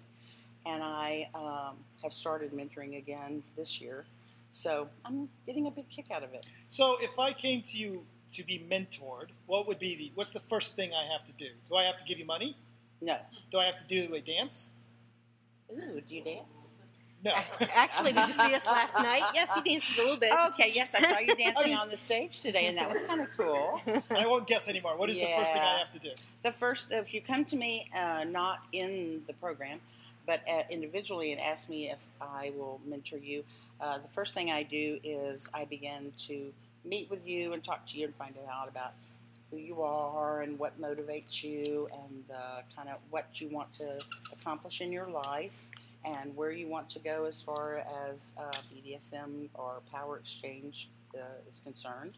and 0.67 0.83
I 0.83 1.29
um, 1.35 1.77
have 2.03 2.13
started 2.13 2.53
mentoring 2.53 2.99
again 2.99 3.43
this 3.57 3.81
year. 3.81 4.05
So 4.53 4.89
I'm 5.05 5.29
getting 5.47 5.67
a 5.67 5.71
big 5.71 5.89
kick 5.89 6.07
out 6.11 6.25
of 6.25 6.35
it. 6.35 6.47
So 6.69 6.97
if 7.01 7.19
I 7.19 7.33
came 7.33 7.63
to 7.63 7.79
you 7.79 8.05
to 8.33 8.45
be 8.45 8.65
mentored, 8.71 9.29
what 9.47 9.67
would 9.67 9.79
be 9.79 9.97
the 9.97 10.13
what's 10.15 10.31
the 10.31 10.41
first 10.41 10.77
thing 10.77 10.91
I 10.93 11.11
have 11.13 11.25
to 11.25 11.33
do? 11.33 11.51
Do 11.69 11.77
I 11.77 11.85
have 11.85 11.99
to 11.99 12.05
give 12.05 12.19
you 12.19 12.27
money? 12.27 12.57
No, 13.01 13.17
Do 13.51 13.59
I 13.59 13.65
have 13.65 13.79
to 13.79 13.85
do 13.85 14.15
a 14.15 14.21
dance? 14.21 14.71
Ooh, 15.73 16.01
do 16.07 16.15
you 16.15 16.23
dance? 16.23 16.71
No. 17.23 17.33
Actually, 17.75 18.13
did 18.13 18.27
you 18.27 18.33
see 18.33 18.55
us 18.55 18.67
last 18.67 19.03
night? 19.03 19.23
Yes, 19.35 19.55
he 19.55 19.61
dances 19.61 19.99
a 19.99 20.03
little 20.03 20.17
bit. 20.17 20.33
Okay, 20.49 20.73
yes, 20.75 20.95
I 20.95 21.01
saw 21.01 21.19
you 21.19 21.35
dancing 21.37 21.75
on 21.75 21.91
the 21.91 21.97
stage 21.97 22.41
today, 22.41 22.67
and 22.67 22.77
that 22.79 22.89
was 22.89 23.03
kind 23.03 23.21
of 23.21 23.29
cool. 23.37 23.81
I 24.11 24.27
won't 24.27 24.47
guess 24.47 24.69
anymore. 24.69 24.97
What 24.97 25.11
is 25.11 25.17
the 25.17 25.27
first 25.37 25.53
thing 25.53 25.61
I 25.61 25.79
have 25.79 25.93
to 25.93 25.99
do? 25.99 26.11
The 26.43 26.53
first, 26.53 26.89
if 26.91 27.13
you 27.13 27.21
come 27.21 27.45
to 27.47 27.57
me, 27.57 27.91
uh, 27.95 28.25
not 28.25 28.61
in 28.73 29.23
the 29.27 29.35
program, 29.35 29.81
but 30.27 30.41
uh, 30.51 30.63
individually, 30.71 31.33
and 31.33 31.41
ask 31.41 31.69
me 31.69 31.91
if 31.91 32.03
I 32.21 32.53
will 32.57 32.81
mentor 32.87 33.19
you, 33.19 33.45
uh, 33.81 33.99
the 33.99 34.09
first 34.09 34.33
thing 34.33 34.51
I 34.51 34.63
do 34.63 34.99
is 35.05 35.49
I 35.53 35.67
begin 35.67 36.13
to 36.27 36.53
meet 36.85 37.11
with 37.11 37.27
you 37.27 37.53
and 37.53 37.63
talk 37.63 37.87
to 37.89 37.99
you 37.99 38.07
and 38.07 38.15
find 38.15 38.35
out 38.51 38.69
about 38.69 38.93
who 39.51 39.59
you 39.59 39.83
are 39.83 40.41
and 40.43 40.59
what 40.59 40.81
motivates 40.81 41.43
you 41.43 41.89
and 41.93 42.25
uh, 42.35 42.61
kind 42.75 42.89
of 42.89 42.97
what 43.11 43.27
you 43.41 43.49
want 43.49 43.71
to 43.75 44.01
accomplish 44.33 44.81
in 44.81 44.93
your 44.93 45.09
life 45.09 45.67
and 46.05 46.35
where 46.37 46.51
you 46.51 46.69
want 46.69 46.89
to 46.91 46.99
go 46.99 47.25
as 47.27 47.43
far 47.43 47.85
as 48.09 48.35
uh, 48.39 48.51
BDSM 48.73 49.49
or 49.55 49.83
power 49.91 50.19
exchange 50.19 50.91
uh, 51.15 51.21
is 51.49 51.61
concerned. 51.61 52.17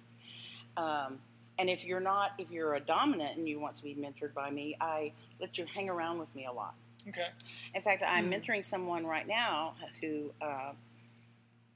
Um, 0.77 1.19
and 1.59 1.69
if 1.69 1.85
you're 1.85 2.01
not, 2.01 2.33
if 2.39 2.51
you're 2.51 2.75
a 2.75 2.81
dominant 2.81 3.37
and 3.37 3.49
you 3.49 3.61
want 3.61 3.77
to 3.77 3.83
be 3.83 3.95
mentored 3.95 4.35
by 4.35 4.51
me, 4.51 4.77
I 4.81 5.13
let 5.41 5.59
you 5.59 5.67
hang 5.67 5.89
around 5.91 6.19
with 6.19 6.35
me 6.35 6.47
a 6.47 6.53
lot. 6.53 6.75
Okay. 7.09 7.27
In 7.75 7.83
fact, 7.83 8.03
I'm 8.07 8.27
Hmm. 8.27 8.33
mentoring 8.33 8.65
someone 8.65 9.07
right 9.07 9.27
now 9.27 9.75
who 10.01 10.33
uh, 10.41 10.73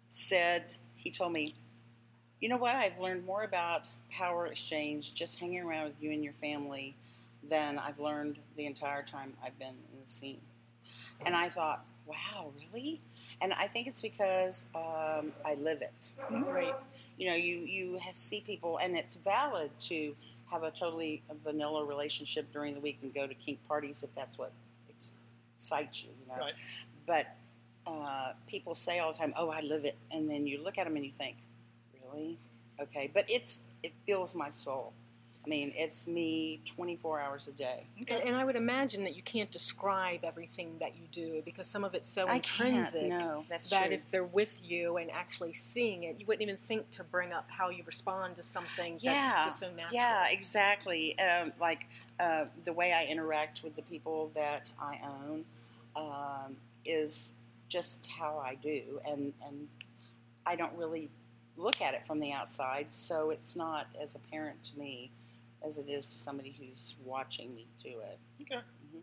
said, 0.08 0.64
he 0.96 1.10
told 1.10 1.32
me, 1.32 1.54
you 2.40 2.48
know 2.48 2.56
what, 2.56 2.74
I've 2.74 2.98
learned 2.98 3.24
more 3.24 3.42
about 3.42 3.84
power 4.10 4.46
exchange 4.46 5.14
just 5.14 5.38
hanging 5.38 5.60
around 5.62 5.84
with 5.88 6.02
you 6.02 6.10
and 6.12 6.22
your 6.22 6.32
family 6.34 6.94
than 7.42 7.78
I've 7.78 7.98
learned 7.98 8.38
the 8.56 8.66
entire 8.66 9.02
time 9.02 9.34
I've 9.44 9.58
been 9.58 9.68
in 9.92 10.00
the 10.00 10.06
scene. 10.06 10.40
And 11.24 11.34
I 11.34 11.48
thought, 11.48 11.84
wow, 12.06 12.52
really? 12.58 13.00
And 13.40 13.52
I 13.52 13.66
think 13.66 13.86
it's 13.86 14.02
because 14.02 14.66
um, 14.74 15.32
I 15.44 15.54
live 15.58 15.82
it. 15.82 16.10
Right. 16.30 16.74
You 17.18 17.30
know, 17.30 17.36
you, 17.36 17.56
you 17.58 17.98
see 18.12 18.40
people, 18.40 18.78
and 18.78 18.96
it's 18.96 19.14
valid 19.16 19.70
to 19.80 20.14
have 20.50 20.62
a 20.62 20.70
totally 20.70 21.22
vanilla 21.44 21.84
relationship 21.84 22.52
during 22.52 22.74
the 22.74 22.80
week 22.80 22.98
and 23.02 23.12
go 23.14 23.26
to 23.26 23.34
kink 23.34 23.58
parties 23.66 24.02
if 24.02 24.14
that's 24.14 24.38
what 24.38 24.52
excites 25.56 26.04
you, 26.04 26.10
you 26.20 26.28
know. 26.28 26.40
Right. 26.40 26.54
But 27.06 27.26
uh, 27.86 28.32
people 28.46 28.74
say 28.74 28.98
all 28.98 29.12
the 29.12 29.18
time, 29.18 29.32
"Oh, 29.36 29.50
I 29.50 29.60
live 29.60 29.84
it," 29.84 29.96
and 30.10 30.28
then 30.28 30.46
you 30.46 30.62
look 30.62 30.78
at 30.78 30.84
them 30.84 30.96
and 30.96 31.04
you 31.04 31.10
think, 31.10 31.36
"Really? 32.02 32.38
Okay." 32.80 33.10
But 33.12 33.24
it's 33.28 33.60
it 33.82 33.92
fills 34.06 34.34
my 34.34 34.50
soul. 34.50 34.92
I 35.46 35.48
mean, 35.48 35.72
it's 35.76 36.08
me 36.08 36.60
24 36.64 37.20
hours 37.20 37.46
a 37.46 37.52
day. 37.52 37.84
And, 38.08 38.20
and 38.20 38.36
I 38.36 38.44
would 38.44 38.56
imagine 38.56 39.04
that 39.04 39.14
you 39.14 39.22
can't 39.22 39.50
describe 39.50 40.20
everything 40.24 40.76
that 40.80 40.96
you 40.96 41.06
do 41.12 41.40
because 41.44 41.68
some 41.68 41.84
of 41.84 41.94
it's 41.94 42.08
so 42.08 42.24
I 42.26 42.40
can't. 42.40 42.74
intrinsic 42.74 43.08
No, 43.08 43.44
that's 43.48 43.70
that 43.70 43.86
true. 43.86 43.94
if 43.94 44.10
they're 44.10 44.24
with 44.24 44.60
you 44.64 44.96
and 44.96 45.08
actually 45.12 45.52
seeing 45.52 46.02
it, 46.02 46.16
you 46.18 46.26
wouldn't 46.26 46.42
even 46.42 46.56
think 46.56 46.90
to 46.92 47.04
bring 47.04 47.32
up 47.32 47.48
how 47.48 47.70
you 47.70 47.84
respond 47.86 48.34
to 48.36 48.42
something 48.42 48.98
yeah, 48.98 49.34
that's 49.36 49.46
just 49.46 49.60
so 49.60 49.68
natural. 49.68 49.90
yeah, 49.92 50.26
exactly. 50.28 51.16
Um, 51.20 51.52
like 51.60 51.86
uh, 52.18 52.46
the 52.64 52.72
way 52.72 52.92
I 52.92 53.04
interact 53.04 53.62
with 53.62 53.76
the 53.76 53.82
people 53.82 54.32
that 54.34 54.68
I 54.80 54.98
own 55.04 55.44
um, 55.94 56.56
is 56.84 57.32
just 57.68 58.04
how 58.06 58.42
I 58.44 58.56
do, 58.56 59.00
and 59.06 59.32
and 59.46 59.68
I 60.44 60.56
don't 60.56 60.74
really 60.74 61.08
look 61.56 61.80
at 61.80 61.94
it 61.94 62.04
from 62.04 62.18
the 62.18 62.32
outside, 62.32 62.92
so 62.92 63.30
it's 63.30 63.54
not 63.54 63.86
as 64.00 64.16
apparent 64.16 64.62
to 64.64 64.78
me 64.78 65.12
as 65.64 65.78
it 65.78 65.88
is 65.88 66.06
to 66.06 66.18
somebody 66.18 66.50
who's 66.58 66.94
watching 67.04 67.54
me 67.54 67.66
do 67.82 68.00
it. 68.00 68.18
Okay. 68.42 68.56
Mhm. 68.94 69.00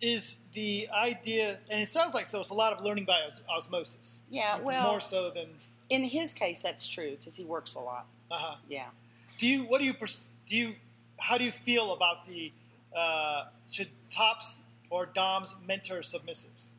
Is 0.00 0.38
the 0.52 0.88
idea, 0.92 1.58
and 1.70 1.80
it 1.80 1.88
sounds 1.88 2.12
like 2.14 2.26
so, 2.26 2.40
it's 2.40 2.50
a 2.50 2.54
lot 2.54 2.72
of 2.72 2.84
learning 2.84 3.04
by 3.06 3.22
os- 3.22 3.40
osmosis. 3.48 4.20
Yeah, 4.30 4.54
Like, 4.56 4.64
well, 4.66 4.90
more 4.90 5.00
so 5.00 5.30
than. 5.30 5.58
in 5.88 6.04
his 6.04 6.34
case, 6.34 6.60
that's 6.60 6.86
true 6.86 7.16
because 7.16 7.34
he 7.36 7.44
works 7.44 7.74
a 7.74 7.80
lot. 7.80 8.06
Uh-huh. 8.30 8.56
Yeah. 8.68 8.90
Do 9.38 9.46
you? 9.46 9.64
What 9.64 9.78
do 9.78 9.84
you? 9.84 9.94
pers- 9.94 10.28
Do 10.46 10.56
you? 10.56 10.76
How 11.18 11.38
do 11.38 11.44
you 11.44 11.52
feel 11.52 11.92
about 11.92 12.26
the? 12.26 12.52
Uh, 12.94 13.46
should 13.70 13.88
tops 14.10 14.60
or 14.90 15.06
doms 15.06 15.54
mentor 15.66 16.00
submissives? 16.00 16.70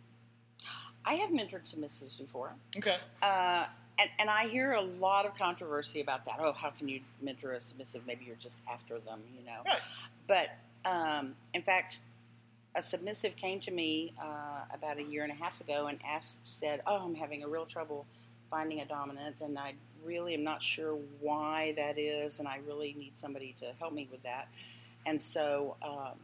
I 1.06 1.14
have 1.16 1.30
mentored 1.30 1.66
submissives 1.72 2.18
before. 2.18 2.56
Okay. 2.78 2.98
Uh, 3.22 3.68
and, 4.00 4.10
and 4.20 4.30
I 4.30 4.48
hear 4.48 4.74
a 4.74 4.82
lot 4.82 5.26
of 5.26 5.36
controversy 5.36 6.02
about 6.02 6.26
that. 6.26 6.36
Oh, 6.40 6.54
how 6.54 6.70
can 6.70 6.88
you 6.88 7.02
mentor 7.22 7.54
a 7.54 7.62
submissive? 7.62 8.06
Maybe 8.06 8.26
you're 8.26 8.36
just 8.36 8.62
after 8.72 9.00
them, 9.00 9.22
you 9.38 9.46
know. 9.46 9.62
Right. 9.66 9.80
But 10.28 10.50
um, 10.86 11.36
in 11.54 11.62
fact, 11.62 12.00
a 12.76 12.84
submissive 12.84 13.36
came 13.36 13.60
to 13.62 13.72
me 13.72 14.14
uh, 14.22 14.66
about 14.72 15.00
a 15.00 15.04
year 15.04 15.24
and 15.24 15.32
a 15.32 15.36
half 15.36 15.60
ago 15.62 15.88
and 15.88 16.00
asked, 16.06 16.38
said, 16.44 16.82
"Oh, 16.86 17.06
I'm 17.06 17.16
having 17.16 17.44
a 17.44 17.48
real 17.48 17.66
trouble 17.66 18.06
finding 18.52 18.82
a 18.82 18.86
dominant, 18.86 19.38
and 19.42 19.58
I 19.58 19.74
really 20.04 20.34
am 20.34 20.44
not 20.44 20.62
sure 20.62 20.98
why 21.20 21.74
that 21.76 21.98
is, 21.98 22.40
and 22.40 22.48
I 22.48 22.60
really 22.68 22.96
need 22.98 23.18
somebody 23.18 23.56
to 23.62 23.74
help 23.80 23.94
me 23.94 24.08
with 24.12 24.22
that." 24.24 24.48
And 25.06 25.20
so 25.20 25.76
um, 25.82 26.20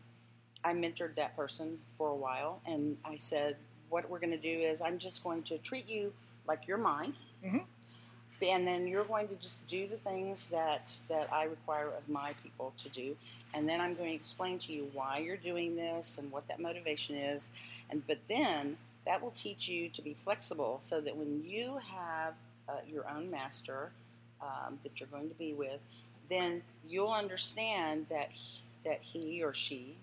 I 0.63 0.73
mentored 0.73 1.15
that 1.15 1.35
person 1.35 1.79
for 1.97 2.09
a 2.09 2.15
while, 2.15 2.61
and 2.67 2.97
I 3.03 3.17
said, 3.17 3.57
"What 3.89 4.07
we're 4.09 4.19
going 4.19 4.31
to 4.31 4.37
do 4.37 4.59
is 4.59 4.81
I'm 4.81 4.99
just 4.99 5.23
going 5.23 5.41
to 5.43 5.57
treat 5.57 5.89
you 5.89 6.13
like 6.47 6.67
you're 6.67 6.77
mine." 6.77 7.15
Mhm. 7.43 7.65
And 8.41 8.67
then 8.67 8.87
you're 8.87 9.05
going 9.05 9.29
to 9.29 9.35
just 9.37 9.67
do 9.67 9.87
the 9.87 9.97
things 9.97 10.47
that, 10.49 10.91
that 11.07 11.31
I 11.31 11.45
require 11.45 11.87
of 11.97 12.09
my 12.09 12.33
people 12.43 12.73
to 12.79 12.89
do, 12.89 13.15
and 13.53 13.69
then 13.69 13.79
I'm 13.79 13.95
going 13.95 14.09
to 14.09 14.15
explain 14.15 14.59
to 14.59 14.73
you 14.73 14.89
why 14.93 15.19
you're 15.19 15.37
doing 15.37 15.75
this 15.75 16.17
and 16.17 16.31
what 16.31 16.47
that 16.49 16.59
motivation 16.59 17.15
is, 17.15 17.51
and 17.89 18.05
but 18.07 18.19
then 18.27 18.77
that 19.05 19.21
will 19.21 19.31
teach 19.31 19.69
you 19.69 19.89
to 19.89 20.01
be 20.01 20.13
flexible, 20.13 20.79
so 20.81 20.99
that 21.01 21.15
when 21.15 21.43
you 21.45 21.77
have 21.77 22.33
uh, 22.67 22.79
your 22.91 23.09
own 23.09 23.31
master 23.31 23.91
um, 24.41 24.77
that 24.83 24.99
you're 24.99 25.09
going 25.09 25.29
to 25.29 25.35
be 25.35 25.53
with, 25.53 25.79
then 26.29 26.61
you'll 26.89 27.13
understand 27.13 28.07
that 28.09 28.29
he, 28.31 28.59
that 28.83 29.01
he 29.01 29.43
or 29.43 29.53
she 29.53 29.95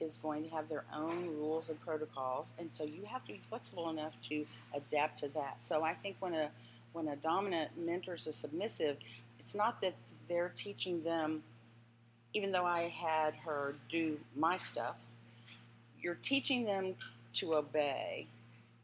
is 0.00 0.16
going 0.18 0.44
to 0.44 0.50
have 0.50 0.68
their 0.68 0.84
own 0.94 1.26
rules 1.38 1.70
and 1.70 1.78
protocols, 1.80 2.54
and 2.58 2.72
so 2.74 2.84
you 2.84 3.02
have 3.06 3.24
to 3.26 3.32
be 3.32 3.40
flexible 3.50 3.90
enough 3.90 4.14
to 4.28 4.46
adapt 4.74 5.20
to 5.20 5.28
that. 5.28 5.58
So 5.64 5.82
I 5.84 5.94
think 5.94 6.16
when 6.20 6.34
a 6.34 6.50
when 6.94 7.08
a 7.08 7.16
dominant 7.16 7.70
mentors 7.76 8.26
a 8.26 8.32
submissive, 8.32 8.96
it's 9.38 9.54
not 9.54 9.80
that 9.82 9.94
they're 10.28 10.52
teaching 10.56 11.02
them. 11.02 11.42
Even 12.32 12.50
though 12.50 12.64
I 12.64 12.82
had 12.84 13.34
her 13.34 13.74
do 13.90 14.18
my 14.34 14.56
stuff, 14.56 14.96
you're 16.00 16.18
teaching 16.22 16.64
them 16.64 16.94
to 17.34 17.56
obey 17.56 18.26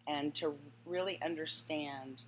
and 0.06 0.34
to 0.36 0.54
really 0.86 1.18
understand 1.22 2.22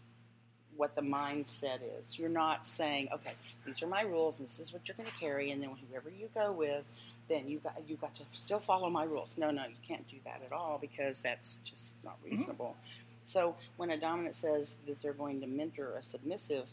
what 0.76 0.94
the 0.94 1.02
mindset 1.02 1.80
is. 1.98 2.18
You're 2.18 2.28
not 2.28 2.66
saying, 2.66 3.08
okay, 3.12 3.32
these 3.66 3.82
are 3.82 3.86
my 3.86 4.02
rules 4.02 4.38
and 4.38 4.48
this 4.48 4.58
is 4.58 4.72
what 4.72 4.88
you're 4.88 4.96
going 4.96 5.08
to 5.08 5.16
carry, 5.16 5.50
and 5.50 5.62
then 5.62 5.70
whoever 5.88 6.10
you 6.10 6.28
go 6.34 6.52
with, 6.52 6.84
then 7.28 7.48
you 7.48 7.58
got 7.58 7.80
you 7.86 7.96
got 7.96 8.14
to 8.16 8.22
still 8.32 8.58
follow 8.58 8.90
my 8.90 9.04
rules. 9.04 9.36
No, 9.36 9.50
no, 9.50 9.64
you 9.64 9.76
can't 9.86 10.06
do 10.08 10.16
that 10.24 10.40
at 10.44 10.52
all 10.52 10.78
because 10.80 11.20
that's 11.20 11.58
just 11.64 11.94
not 12.04 12.16
mm-hmm. 12.20 12.30
reasonable. 12.30 12.76
So 13.24 13.56
when 13.76 13.90
a 13.90 13.96
dominant 13.96 14.34
says 14.34 14.76
that 14.86 15.00
they're 15.00 15.12
going 15.12 15.40
to 15.40 15.46
mentor 15.46 15.96
a 15.96 16.02
submissive, 16.02 16.68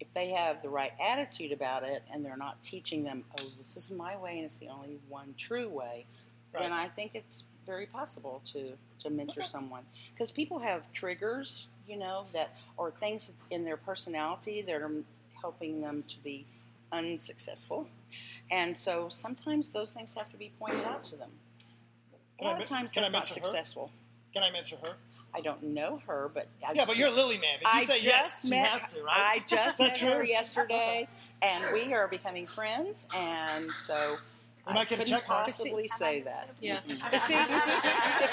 if 0.00 0.12
they 0.12 0.30
have 0.30 0.60
the 0.62 0.68
right 0.68 0.92
attitude 1.00 1.52
about 1.52 1.82
it 1.84 2.02
and 2.12 2.24
they're 2.24 2.36
not 2.36 2.62
teaching 2.62 3.04
them, 3.04 3.24
oh, 3.40 3.44
this 3.58 3.76
is 3.76 3.90
my 3.90 4.16
way 4.16 4.36
and 4.36 4.44
it's 4.44 4.58
the 4.58 4.68
only 4.68 4.98
one 5.08 5.34
true 5.38 5.68
way, 5.68 6.06
then 6.58 6.72
I 6.72 6.88
think 6.88 7.12
it's 7.14 7.44
very 7.66 7.86
possible 7.86 8.40
to 8.46 8.72
to 9.00 9.10
mentor 9.10 9.40
Okay. 9.40 9.48
someone 9.48 9.82
because 10.14 10.30
people 10.30 10.58
have 10.58 10.90
triggers, 10.92 11.66
you 11.86 11.96
know, 11.98 12.24
that 12.32 12.56
or 12.76 12.90
things 12.92 13.30
in 13.50 13.64
their 13.64 13.76
personality 13.76 14.62
that 14.62 14.74
are 14.74 14.90
helping 15.40 15.80
them 15.82 16.02
to 16.08 16.18
be 16.22 16.46
unsuccessful, 16.92 17.88
and 18.50 18.74
so 18.76 19.08
sometimes 19.10 19.70
those 19.70 19.92
things 19.92 20.14
have 20.14 20.30
to 20.30 20.36
be 20.36 20.50
pointed 20.58 20.84
out 20.84 21.04
to 21.04 21.16
them. 21.16 21.30
A 22.38 22.38
Can 22.38 22.46
lot 22.48 22.54
men- 22.54 22.62
of 22.62 22.68
times 22.68 22.92
that's 22.92 23.12
not 23.12 23.20
mentor 23.20 23.34
her? 23.34 23.44
successful. 23.44 23.90
Can 24.32 24.42
I 24.42 24.50
mentor 24.50 24.76
her? 24.84 24.96
I 25.34 25.40
don't 25.40 25.62
know 25.62 26.00
her, 26.06 26.30
but 26.32 26.48
I 26.66 26.72
Yeah, 26.72 26.84
but 26.86 26.96
you're 26.96 27.10
Lily 27.10 27.36
Ma'am. 27.38 27.58
If 27.60 27.62
you 27.62 27.80
I 27.80 27.84
say 27.84 27.94
just 27.94 28.04
yes, 28.06 28.42
she 28.42 28.50
met. 28.50 28.68
has 28.68 28.86
to, 28.94 29.02
right? 29.02 29.14
I 29.14 29.44
just 29.46 29.72
Is 29.72 29.78
that 29.78 29.88
met 29.88 29.98
her 30.00 30.24
yesterday, 30.24 31.08
and 31.42 31.64
we 31.74 31.92
are 31.92 32.08
becoming 32.08 32.46
friends. 32.46 33.06
And 33.14 33.70
so 33.70 34.16
We 34.66 34.72
I 34.72 34.74
might 34.74 34.88
get 34.88 34.98
a 35.00 35.04
couldn't 35.04 35.18
check 35.20 35.28
mark. 35.28 35.44
possibly 35.44 35.88
say 35.88 36.22
that. 36.22 36.50
Yeah. 36.60 36.80
But 37.10 37.20
see, 37.20 37.34
if, 37.34 38.30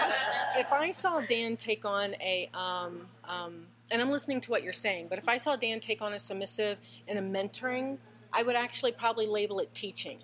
if 0.59 0.71
I 0.73 0.91
saw 0.91 1.19
Dan 1.21 1.57
take 1.57 1.85
on 1.85 2.15
a, 2.21 2.50
um, 2.53 3.07
um, 3.25 3.65
and 3.91 4.01
I'm 4.01 4.09
listening 4.12 4.39
to 4.41 4.51
what 4.51 4.63
you're 4.63 4.73
saying, 4.73 5.07
but 5.09 5.17
if 5.19 5.27
I 5.27 5.38
saw 5.38 5.55
Dan 5.55 5.79
take 5.79 6.01
on 6.01 6.13
a 6.13 6.19
submissive 6.19 6.79
and 7.07 7.19
a 7.19 7.21
mentoring, 7.21 7.97
I 8.31 8.43
would 8.43 8.55
actually 8.55 8.93
probably 8.93 9.27
label 9.27 9.59
it 9.59 9.73
teaching. 9.73 10.19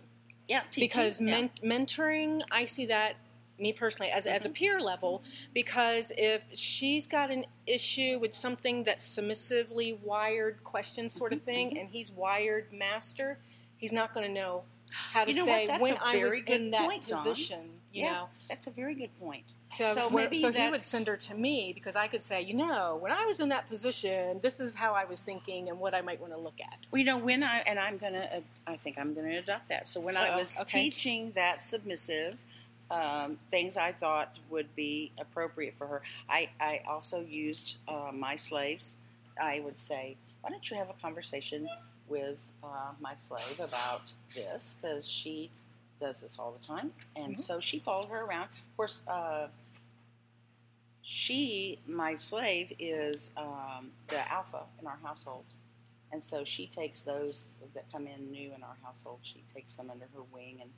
yeah, 0.47 0.61
teaching, 0.71 0.81
because 0.89 1.21
yeah. 1.21 1.47
mentoring 1.63 2.41
i 2.51 2.65
see 2.65 2.88
that 2.88 3.15
me 3.60 3.74
personally 3.74 4.12
as, 4.12 4.25
as 4.25 4.46
a 4.46 4.50
peer 4.50 4.80
level 4.80 5.22
because 5.54 6.12
if 6.18 6.46
she's 6.54 7.08
got 7.08 7.30
an 7.32 7.46
issue 7.68 8.18
with 8.20 8.34
something 8.34 8.84
that's 8.84 9.04
submissively 9.04 9.98
wired 10.04 10.63
question 10.63 11.10
sort 11.10 11.34
of 11.34 11.39
thing 11.42 11.78
and 11.78 11.89
he's 11.89 12.12
wired 12.12 12.66
master 12.72 13.38
he's 13.78 13.92
not 13.94 14.13
going 14.13 14.25
to 14.25 14.34
know 14.34 14.63
how 14.92 15.24
to 15.24 15.32
You 15.32 15.38
know 15.38 15.46
say 15.46 15.68
when 15.80 15.98
i 16.01 16.24
was 16.24 16.34
good 16.42 16.50
in 16.62 16.72
that 16.72 16.89
point, 16.89 17.08
position 17.08 17.70
you 17.92 18.04
yeah, 18.04 18.12
know 18.13 18.30
that's 18.50 18.68
a 18.68 18.72
very 18.72 18.96
good 18.96 19.10
point. 19.20 19.44
So, 19.72 19.94
So 19.94 20.10
maybe 20.10 20.42
so 20.42 20.51
he 20.51 20.70
would 20.70 20.82
send 20.82 21.06
her 21.08 21.16
to 21.16 21.36
me 21.36 21.74
because 21.75 21.96
I 21.96 22.08
could 22.08 22.24
say, 22.24 22.42
you 22.42 22.56
know, 22.56 22.98
when 23.00 23.12
I 23.12 23.25
was 23.28 23.39
in 23.39 23.50
that 23.50 23.68
position, 23.68 24.39
this 24.42 24.60
is 24.60 24.74
how 24.74 24.94
I 24.94 25.06
was 25.06 25.22
thinking 25.22 25.70
and 25.70 25.80
what 25.80 25.94
I 25.94 26.01
might 26.01 26.20
want 26.20 26.34
to 26.34 26.39
look 26.39 26.60
at. 26.60 26.88
Well, 26.92 26.98
you 27.00 27.06
know, 27.06 27.20
when 27.20 27.44
I 27.44 27.62
and 27.68 27.78
I'm 27.80 27.98
gonna, 27.98 28.28
uh, 28.38 28.39
I 28.66 28.78
think 28.78 28.98
I'm 28.98 29.13
gonna 29.13 29.38
adopt 29.38 29.70
that. 29.70 29.88
So 29.88 30.00
when 30.00 30.18
I 30.18 30.30
Uh-oh, 30.30 30.38
was 30.39 30.60
okay. 30.62 30.89
teaching 30.89 31.32
that 31.36 31.62
submissive 31.63 32.38
um, 32.91 33.38
things, 33.51 33.77
I 33.77 33.91
thought 33.91 34.38
would 34.50 34.75
be 34.75 35.12
appropriate 35.19 35.75
for 35.77 35.88
her. 35.88 36.01
I 36.29 36.50
I 36.60 36.81
also 36.88 37.22
used 37.22 37.77
uh, 37.88 38.12
my 38.13 38.36
slaves. 38.36 38.98
I 39.41 39.60
would 39.62 39.79
say, 39.79 40.17
why 40.41 40.50
don't 40.50 40.69
you 40.69 40.77
have 40.77 40.89
a 40.89 40.93
conversation 41.01 41.67
with 42.08 42.50
uh, 42.63 42.91
my 43.00 43.15
slave 43.15 43.60
about 43.60 44.01
this 44.36 44.75
because 44.81 45.08
she 45.08 45.50
does 46.00 46.22
this 46.22 46.38
all 46.39 46.51
the 46.60 46.65
time, 46.65 46.91
and 47.15 47.36
Mhm. 47.36 47.39
so 47.39 47.60
she 47.60 47.79
followed 47.79 48.08
her 48.10 48.22
around. 48.24 48.46
Of 48.46 48.77
course. 48.77 49.03
Uh, 49.08 49.48
she, 51.01 51.79
my 51.88 52.15
slave, 52.15 52.74
is 52.77 53.31
um, 53.38 53.91
the 54.08 54.31
alpha 54.31 54.63
in 54.79 54.86
our 54.88 55.00
household. 55.01 55.46
And 56.12 56.24
so 56.24 56.43
she 56.43 56.67
takes 56.67 57.01
those 57.01 57.50
that 57.74 57.91
come 57.91 58.08
in 58.08 58.31
new 58.31 58.51
in 58.53 58.63
our 58.63 58.77
household, 58.84 59.19
she 59.22 59.43
takes 59.53 59.75
them 59.75 59.89
under 59.89 60.05
her 60.13 60.24
wing 60.34 60.60
and 60.62 60.72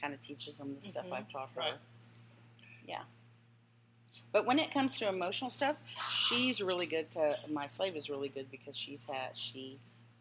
kind 0.00 0.14
of 0.14 0.20
teaches 0.20 0.58
them 0.58 0.76
the 0.80 0.86
stuff 0.86 1.06
Mhm. 1.06 1.12
I've 1.12 1.30
taught 1.30 1.50
her. 1.52 1.60
Right. 1.60 1.74
Yeah. 2.86 3.02
But 4.32 4.46
when 4.46 4.58
it 4.58 4.70
comes 4.70 4.96
to 4.98 5.08
emotional 5.08 5.50
stuff, 5.50 5.76
she's 6.10 6.60
really 6.60 6.86
good. 6.86 7.12
'cause- 7.12 7.48
my 7.48 7.66
slave 7.66 7.96
is 7.96 8.08
really 8.08 8.28
good 8.28 8.50
because 8.50 8.76
she's 8.76 9.04
had, 9.04 9.36
she 9.36 9.78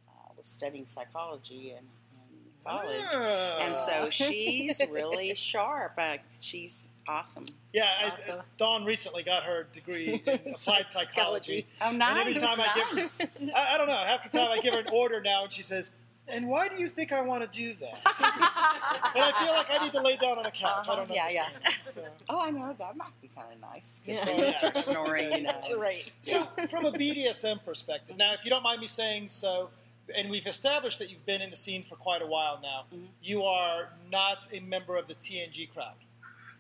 uh, 0.08 0.12
was 0.36 0.46
studying 0.48 0.88
psychology 0.88 1.72
in, 1.72 1.78
in 1.78 2.54
college. 2.66 3.02
And 3.14 3.74
Ah. 3.74 3.74
so 3.74 4.10
she's 4.10 4.80
really 4.90 5.34
sharp. 5.36 5.94
Uh, 5.98 6.18
she's 6.42 6.88
awesome. 7.08 7.46
yeah, 7.72 7.88
I- 8.02 8.10
Awesome. 8.12 8.42
Dawn 8.58 8.84
recently 8.86 9.22
got 9.24 9.44
her 9.44 9.64
degree 9.72 10.22
in 10.26 10.40
applied 10.54 10.90
psychology. 10.90 11.68
Oh, 11.82 11.92
nice. 11.92 12.10
And 12.10 12.20
every 12.20 12.34
time 12.36 12.60
I 12.60 12.74
give 12.76 12.94
nice. 12.96 13.22
I, 13.56 13.76
I 13.76 13.78
don't 13.78 13.88
know. 13.88 13.94
Half 13.96 14.24
the 14.24 14.30
time 14.38 14.50
I 14.52 14.60
give 14.60 14.74
her 14.74 14.80
an 14.80 14.90
order 14.92 15.22
now, 15.22 15.44
and 15.44 15.54
she 15.54 15.62
says, 15.64 15.92
"And 16.32 16.48
why 16.48 16.68
do 16.68 16.76
you 16.76 16.88
think 16.88 17.12
I 17.12 17.22
want 17.22 17.50
to 17.50 17.58
do 17.58 17.74
that?" 17.76 17.96
and 19.16 19.24
I 19.24 19.32
feel 19.44 19.54
like 19.54 19.68
I 19.70 19.84
need 19.84 19.92
to 19.94 20.02
lay 20.02 20.16
down 20.18 20.38
on 20.38 20.46
a 20.46 20.52
couch. 20.52 20.88
I 20.88 20.92
Uh-huh. 20.92 20.96
don't 20.96 21.10
know. 21.10 21.16
Yeah, 21.16 21.30
yeah. 21.30 21.50
Oh, 22.30 22.42
I 22.44 22.52
know 22.52 22.74
that 22.78 22.96
might 22.96 23.20
be 23.22 23.28
kind 23.30 23.52
of 23.54 23.60
nice. 23.62 24.02
Get 24.06 24.28
Yeah. 24.28 24.52
start 24.58 24.78
snoring, 24.78 25.32
you 25.32 25.42
know. 25.42 25.62
right. 25.78 26.10
So, 26.22 26.46
from 26.70 26.86
a 26.86 26.92
BDSM 26.92 27.64
perspective, 27.66 28.18
now, 28.18 28.34
if 28.34 28.44
you 28.44 28.50
don't 28.50 28.64
mind 28.64 28.82
me 28.82 28.88
saying 28.88 29.30
so, 29.30 29.70
and 30.16 30.30
we've 30.30 30.46
established 30.48 31.00
that 31.00 31.10
you've 31.10 31.26
been 31.26 31.42
in 31.42 31.50
the 31.50 31.56
scene 31.56 31.84
for 31.84 31.96
quite 31.96 32.22
a 32.22 32.28
while 32.28 32.60
now, 32.62 32.86
Mhm. 32.94 33.08
you 33.22 33.44
are 33.44 33.90
not 34.12 34.48
a 34.54 34.60
member 34.60 34.98
of 34.98 35.08
the 35.08 35.16
TNG 35.16 35.68
crowd. 35.68 35.96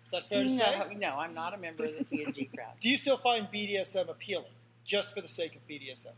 Is 0.05 0.11
that 0.11 0.25
fair 0.27 0.43
to 0.43 0.49
say? 0.49 0.77
No, 0.79 1.09
no, 1.09 1.19
I'm 1.19 1.33
not 1.35 1.53
a 1.53 1.57
member 1.57 1.85
of 1.85 1.95
the 1.97 2.03
TNG 2.03 2.45
crowd. 2.53 2.73
Do 2.79 2.89
you 2.89 2.97
still 2.97 3.17
find 3.17 3.47
BDSM 3.51 4.09
appealing, 4.09 4.51
just 4.83 5.13
for 5.13 5.21
the 5.21 5.27
sake 5.27 5.55
of 5.55 5.67
BDSM? 5.67 6.13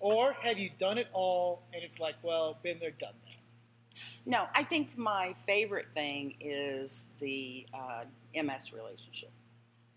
Or 0.00 0.32
have 0.40 0.58
you 0.58 0.70
done 0.78 0.98
it 0.98 1.08
all 1.12 1.62
and 1.74 1.82
it's 1.84 2.00
like, 2.00 2.16
well, 2.22 2.58
been 2.62 2.78
there, 2.80 2.90
done 2.90 3.14
that? 3.24 4.00
No, 4.26 4.46
I 4.54 4.62
think 4.62 4.96
my 4.96 5.34
favorite 5.46 5.88
thing 5.94 6.36
is 6.40 7.06
the 7.20 7.66
uh, 7.74 8.04
MS 8.34 8.72
relationship. 8.72 9.30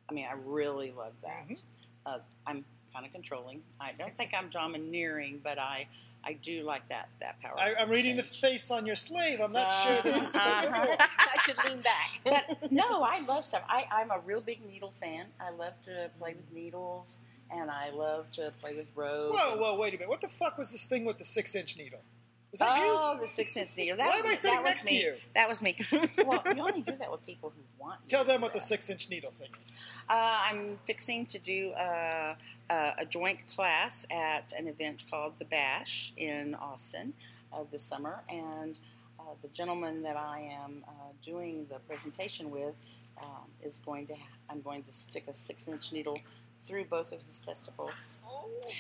I 0.10 0.14
mean, 0.14 0.26
I 0.30 0.36
really 0.46 0.92
love 0.92 1.14
that. 1.24 1.48
Mhm. 1.48 1.62
Uh, 2.06 2.20
I'm 2.46 2.66
kind 2.94 3.06
of 3.06 3.12
controlling. 3.12 3.62
I 3.80 3.94
don't 3.94 4.16
think 4.16 4.34
I'm 4.38 4.50
domineering, 4.50 5.40
but 5.44 5.58
I, 5.58 5.88
I 6.24 6.34
do 6.34 6.64
like 6.64 6.88
that 6.90 7.10
that 7.22 7.42
power. 7.42 7.60
I, 7.60 7.74
I'm 7.76 7.90
reading 7.90 8.16
the 8.16 8.24
face 8.24 8.70
on 8.72 8.86
your 8.86 8.96
slave. 8.96 9.40
I'm 9.42 9.52
not 9.52 9.68
sure 9.84 10.02
this 10.04 10.22
is. 10.22 10.36
Uh-huh. 10.36 10.96
I 11.00 11.42
should 11.42 11.58
lean 11.66 11.82
back. 11.82 12.20
but 12.60 12.72
no, 12.72 13.04
I 13.04 13.22
love 13.28 13.46
stuff. 13.46 13.64
I, 13.68 13.88
I'm 13.92 14.12
a 14.12 14.20
real 14.26 14.42
big 14.42 14.66
needle 14.68 14.94
fan. 15.02 15.28
I 15.40 15.52
love 15.52 15.74
to 15.86 16.10
play 16.20 16.34
with 16.36 16.52
needles, 16.54 17.20
and 17.54 17.70
I 17.70 17.90
love 17.92 18.32
to 18.34 18.52
play 18.60 18.76
with 18.76 18.88
rope. 18.96 19.34
Whoa, 19.34 19.58
whoa, 19.58 19.78
wait 19.78 19.94
a 19.94 19.98
minute. 19.98 20.10
What 20.10 20.22
the 20.22 20.28
fuck 20.28 20.58
was 20.58 20.72
this 20.72 20.86
thing 20.86 21.06
with 21.06 21.18
the 21.18 21.26
six 21.26 21.56
inch 21.56 21.78
needle? 21.78 22.00
Was 22.52 22.60
that 22.60 22.78
oh, 22.80 23.14
you? 23.16 23.22
the 23.22 23.28
six 23.28 23.58
inch 23.58 23.76
needle. 23.78 23.98
That 23.98 24.10
Why 24.10 24.18
was 24.18 24.26
am 24.26 24.32
I 24.32 24.36
sitting 24.36 24.56
that 24.58 24.64
was 24.64 24.70
next 24.70 24.82
to 24.84 24.92
me. 24.92 25.04
you? 25.04 25.16
That 25.34 25.50
was 25.50 25.64
me. 25.64 25.78
well, 26.26 26.44
you 26.56 26.62
only 26.62 26.82
do 26.82 26.96
that 26.98 27.12
with 27.12 27.26
people 27.26 27.50
who 27.50 27.84
want. 27.84 28.00
You 28.04 28.10
Tell 28.10 28.24
them 28.24 28.42
what 28.42 28.54
the 28.54 28.60
six 28.60 28.90
inch 28.90 29.10
needle 29.10 29.32
thing 29.32 29.50
is. 29.64 29.76
Uh, 30.10 30.42
I'm 30.46 30.78
fixing 30.86 31.26
to 31.28 31.40
do 31.40 31.72
uh, 31.72 32.36
uh, 32.70 32.92
a 33.00 33.06
joint 33.06 33.40
class 33.48 34.06
at 34.12 34.54
an 34.58 34.68
event 34.68 35.04
called 35.10 35.34
the 35.40 35.46
Bash 35.46 36.14
in 36.18 36.56
Austin 36.56 37.14
uh, 37.52 37.64
this 37.72 37.82
summer, 37.82 38.22
and 38.30 38.78
uh, 39.20 39.24
the 39.42 39.48
gentleman 39.48 40.04
that 40.04 40.18
I 40.18 40.52
am 40.64 40.84
uh, 40.88 40.92
doing 41.24 41.66
the 41.72 41.80
presentation 41.80 42.52
with 42.52 42.76
um, 43.22 43.50
is 43.64 43.80
going 43.80 44.08
to. 44.08 44.16
I'm 44.50 44.62
going 44.62 44.84
to 44.84 44.92
stick 44.92 45.24
a 45.28 45.34
six-inch 45.34 45.92
needle 45.92 46.20
through 46.64 46.86
both 46.86 47.12
of 47.12 47.20
his 47.22 47.38
testicles, 47.40 48.18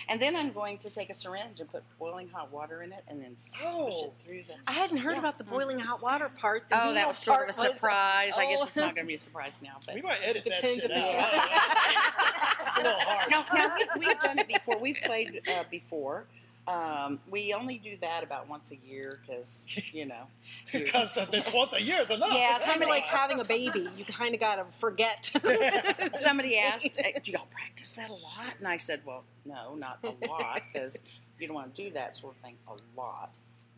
and 0.09 0.21
then 0.21 0.35
I'm 0.35 0.51
going 0.51 0.77
to 0.79 0.89
take 0.89 1.09
a 1.09 1.13
syringe 1.13 1.59
and 1.59 1.69
put 1.69 1.83
boiling 1.99 2.29
hot 2.29 2.51
water 2.51 2.81
in 2.81 2.93
it, 2.93 3.03
and 3.07 3.21
then 3.21 3.35
swish 3.37 3.61
Oh. 3.65 4.05
it 4.05 4.13
through 4.23 4.43
the. 4.47 4.53
I 4.67 4.71
hadn't 4.71 4.97
heard 4.97 5.13
Yeah. 5.13 5.19
about 5.19 5.37
the 5.37 5.43
boiling 5.43 5.79
hot 5.79 6.01
water 6.01 6.29
part. 6.29 6.69
The 6.69 6.79
Oh, 6.81 6.93
that 6.93 7.07
was 7.07 7.17
sort 7.17 7.49
of 7.49 7.55
a 7.55 7.59
part 7.59 7.67
was- 7.71 7.75
surprise. 7.79 8.33
I 8.37 8.45
guess 8.49 8.59
Oh. 8.61 8.65
it's 8.65 8.75
not 8.77 8.95
going 8.95 9.05
to 9.05 9.09
be 9.09 9.15
a 9.15 9.19
surprise 9.19 9.59
now, 9.61 9.77
but 9.85 9.95
We 9.95 10.01
might 10.01 10.19
edit 10.23 10.43
that 10.45 10.61
Depends 10.61 10.81
shit 10.81 10.91
if 10.91 10.97
out. 10.97 12.67
it's 12.67 12.77
a 12.77 12.81
little 12.83 12.99
harsh. 12.99 13.27
no, 13.29 13.43
no, 13.53 13.75
we, 13.99 14.07
we've 14.07 14.19
done 14.19 14.39
it 14.39 14.47
before. 14.47 14.77
We've 14.79 14.99
played 15.03 15.41
uh, 15.49 15.63
before. 15.69 16.25
Um, 16.65 17.19
we 17.29 17.53
only 17.53 17.77
do 17.77 17.97
that 17.97 18.23
about 18.23 18.47
once 18.47 18.71
a 18.71 18.77
year 18.77 19.19
because 19.21 19.65
you 19.91 20.05
know. 20.05 20.27
Because 20.71 21.17
it's 21.33 21.51
once 21.53 21.73
a 21.73 21.81
year 21.81 21.99
is 22.01 22.09
enough. 22.09 22.29
Yeah, 22.33 22.51
It's 22.55 22.59
kind 22.59 22.77
of 22.77 22.83
Somebody- 22.83 22.91
like 22.91 23.03
having 23.03 23.39
a 23.39 23.43
baby. 23.83 23.89
You 23.97 24.05
kind 24.05 24.33
of 24.33 24.39
got 24.39 24.55
to 24.55 24.65
forget. 24.77 25.29
somebody 26.13 26.57
asked, 26.57 26.95
"Hey, 26.97 27.19
"Do 27.21 27.31
y'all 27.31 27.47
practice 27.51 27.91
that 27.93 28.09
a 28.09 28.13
lot?" 28.13 28.53
And 28.59 28.67
I 28.67 28.77
said, 28.77 29.01
"Well, 29.05 29.23
no, 29.45 29.75
not 29.75 29.99
a 30.03 30.27
lot 30.27 30.61
because 30.71 31.03
you 31.39 31.47
don't 31.47 31.55
want 31.55 31.75
to 31.75 31.83
do 31.83 31.89
that 31.91 32.15
sort 32.15 32.35
of 32.35 32.41
thing 32.41 32.55
a 32.69 32.75
lot. 32.99 33.31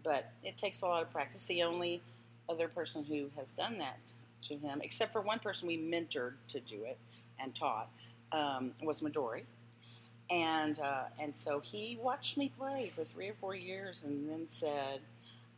But 0.03 0.31
it 0.43 0.55
takes 0.57 0.81
a 0.81 0.85
lot 0.85 1.01
of 1.01 1.09
practice. 1.11 1.45
The 1.45 1.63
only 1.63 2.01
other 2.47 2.67
person 2.67 3.03
who 3.03 3.31
has 3.35 3.51
done 3.53 3.77
that 3.77 3.97
to 4.43 4.55
him, 4.57 4.79
except 4.83 5.11
for 5.11 5.21
one 5.21 5.39
person 5.39 5.67
we 5.67 5.77
mentored 5.79 6.33
to 6.49 6.59
do 6.59 6.83
it 6.83 6.99
and 7.39 7.55
taught, 7.55 7.89
um, 8.31 8.73
was 8.83 9.01
Midori." 9.01 9.41
And 10.29 10.79
uh, 10.79 11.03
and 11.19 11.35
so 11.35 11.59
he 11.59 11.99
watched 12.01 12.37
me 12.37 12.49
play 12.57 12.91
for 12.95 13.03
three 13.03 13.29
or 13.29 13.33
four 13.33 13.55
years, 13.55 14.03
and 14.03 14.27
then 14.29 14.47
said, 14.47 15.01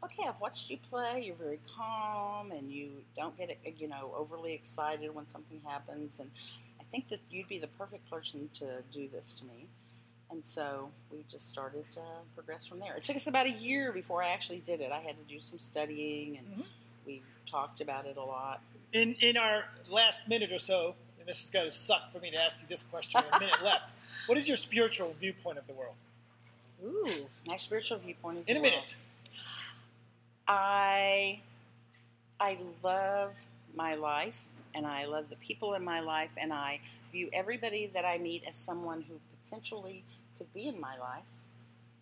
"Okay, 0.04 0.24
I've 0.28 0.40
watched 0.42 0.70
you 0.70 0.78
play. 0.78 1.24
You're 1.26 1.36
very 1.36 1.60
calm, 1.74 2.52
and 2.52 2.70
you 2.72 2.90
don't 3.16 3.38
get 3.38 3.58
you 3.78 3.88
know 3.88 4.12
overly 4.16 4.54
excited 4.54 5.14
when 5.16 5.28
something 5.28 5.62
happens. 5.66 6.20
And 6.20 6.30
I 6.82 6.84
think 6.84 7.08
that 7.08 7.20
you'd 7.30 7.48
be 7.48 7.60
the 7.60 7.68
perfect 7.68 8.10
person 8.10 8.50
to 8.56 8.84
do 8.92 9.08
this 9.08 9.34
to 9.40 9.46
me." 9.46 9.68
And 10.30 10.44
so 10.44 10.92
we 11.10 11.24
just 11.32 11.48
started 11.48 11.90
to 11.92 12.02
progress 12.36 12.66
from 12.66 12.80
there. 12.80 12.94
It 12.98 13.06
took 13.06 13.16
us 13.16 13.28
about 13.28 13.46
a 13.46 13.52
year 13.52 13.94
before 13.94 14.22
I 14.22 14.30
actually 14.30 14.60
did 14.60 14.82
it. 14.82 14.92
I 14.92 15.00
had 15.00 15.16
to 15.16 15.24
do 15.34 15.40
some 15.40 15.60
studying, 15.60 16.38
and 16.38 16.48
Mhm. 16.48 16.66
we 17.06 17.24
talked 17.50 17.80
about 17.80 18.06
it 18.06 18.18
a 18.18 18.24
lot. 18.24 18.62
In 18.92 19.16
in 19.22 19.38
our 19.38 19.66
last 19.90 20.28
minute 20.28 20.52
or 20.52 20.60
so, 20.60 20.96
and 21.28 21.36
this 21.36 21.44
is 21.44 21.50
going 21.50 21.66
to 21.66 21.72
suck 21.72 22.12
for 22.12 22.20
me 22.20 22.32
to 22.32 22.42
ask 22.42 22.60
you 22.62 22.66
this 22.70 22.84
question 22.84 23.22
with 23.24 23.36
a 23.36 23.40
minute 23.40 23.62
left. 23.64 23.92
What 24.28 24.38
is 24.38 24.48
your 24.48 24.58
spiritual 24.58 25.14
viewpoint 25.20 25.58
of 25.58 25.68
the 25.68 25.74
world? 25.74 25.96
Ooh. 26.84 27.28
My 27.46 27.58
spiritual 27.58 27.98
viewpoint 27.98 28.40
of 28.40 28.50
In 28.50 28.58
a 28.58 28.60
world. 28.62 28.72
minute. 28.72 28.96
I 30.48 31.42
I 32.40 32.58
love 32.84 33.34
my 33.76 33.96
life 33.96 34.46
and 34.74 34.86
I 34.86 35.06
love 35.06 35.30
the 35.30 35.36
people 35.38 35.74
in 35.74 35.84
my 35.84 36.00
life 36.00 36.32
and 36.38 36.54
I 36.54 36.80
view 37.12 37.30
everybody 37.34 37.88
that 37.94 38.06
I 38.06 38.18
meet 38.20 38.44
as 38.48 38.56
someone 38.56 39.02
who 39.02 39.16
potentially 39.44 40.04
could 40.38 40.52
be 40.54 40.68
in 40.68 40.80
my 40.80 40.98
life. 40.98 41.30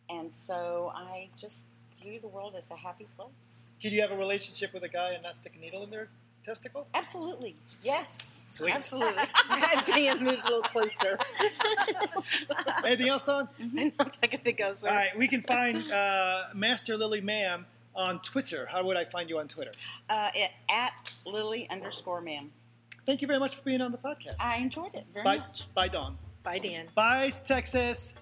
And 0.09 0.31
so 0.31 0.91
I 0.93 1.29
just 1.37 1.65
view 1.99 2.19
the 2.19 2.27
world 2.27 2.53
as 2.55 2.69
a 2.69 2.75
happy 2.75 3.07
place. 3.17 3.65
Could 3.81 3.91
you 3.91 4.01
have 4.01 4.11
a 4.11 4.17
relationship 4.17 4.73
with 4.73 4.83
a 4.83 4.89
guy 4.89 5.11
and 5.13 5.23
not 5.23 5.37
stick 5.37 5.53
a 5.57 5.59
needle 5.59 5.83
in 5.83 5.89
their 5.89 6.09
testicle? 6.45 6.87
Absolutely. 6.93 7.55
Yes. 7.81 8.43
Sweet. 8.47 8.73
Absolutely. 8.75 9.23
As 9.49 9.83
Dan 9.85 10.23
moves 10.23 10.43
a 10.43 10.47
little 10.47 10.61
closer. 10.61 11.17
Anything 12.85 13.09
else, 13.09 13.25
Dawn? 13.25 13.49
Not 13.99 14.17
I 14.23 14.27
can 14.27 14.39
think 14.39 14.59
of. 14.61 14.77
Sir. 14.77 14.89
All 14.89 14.95
right, 14.95 15.17
we 15.17 15.27
can 15.27 15.41
find 15.41 15.91
uh, 15.91 16.43
Master 16.53 16.95
Lily 16.97 17.21
Ma'am 17.21 17.65
on 17.95 18.19
Twitter. 18.21 18.67
How 18.69 18.83
would 18.85 18.97
I 18.97 19.05
find 19.05 19.29
you 19.29 19.39
on 19.39 19.47
Twitter? 19.47 19.71
uh, 20.09 20.29
at, 20.43 20.51
at 20.69 21.13
Lily 21.25 21.67
underscore 21.69 22.21
ma'am. 22.21 22.51
Thank 23.05 23.21
you 23.21 23.27
very 23.27 23.39
much 23.39 23.55
for 23.55 23.61
being 23.63 23.81
on 23.81 23.91
the 23.91 23.97
podcast. 23.97 24.35
I 24.39 24.57
enjoyed 24.57 24.95
it 24.95 25.05
very 25.13 25.23
Bye, 25.23 25.37
much. 25.37 25.67
bye, 25.73 25.87
Dawn. 25.87 26.17
Bye, 26.43 26.59
Dan. 26.59 26.85
Bye, 26.95 27.31
Texas. 27.45 28.13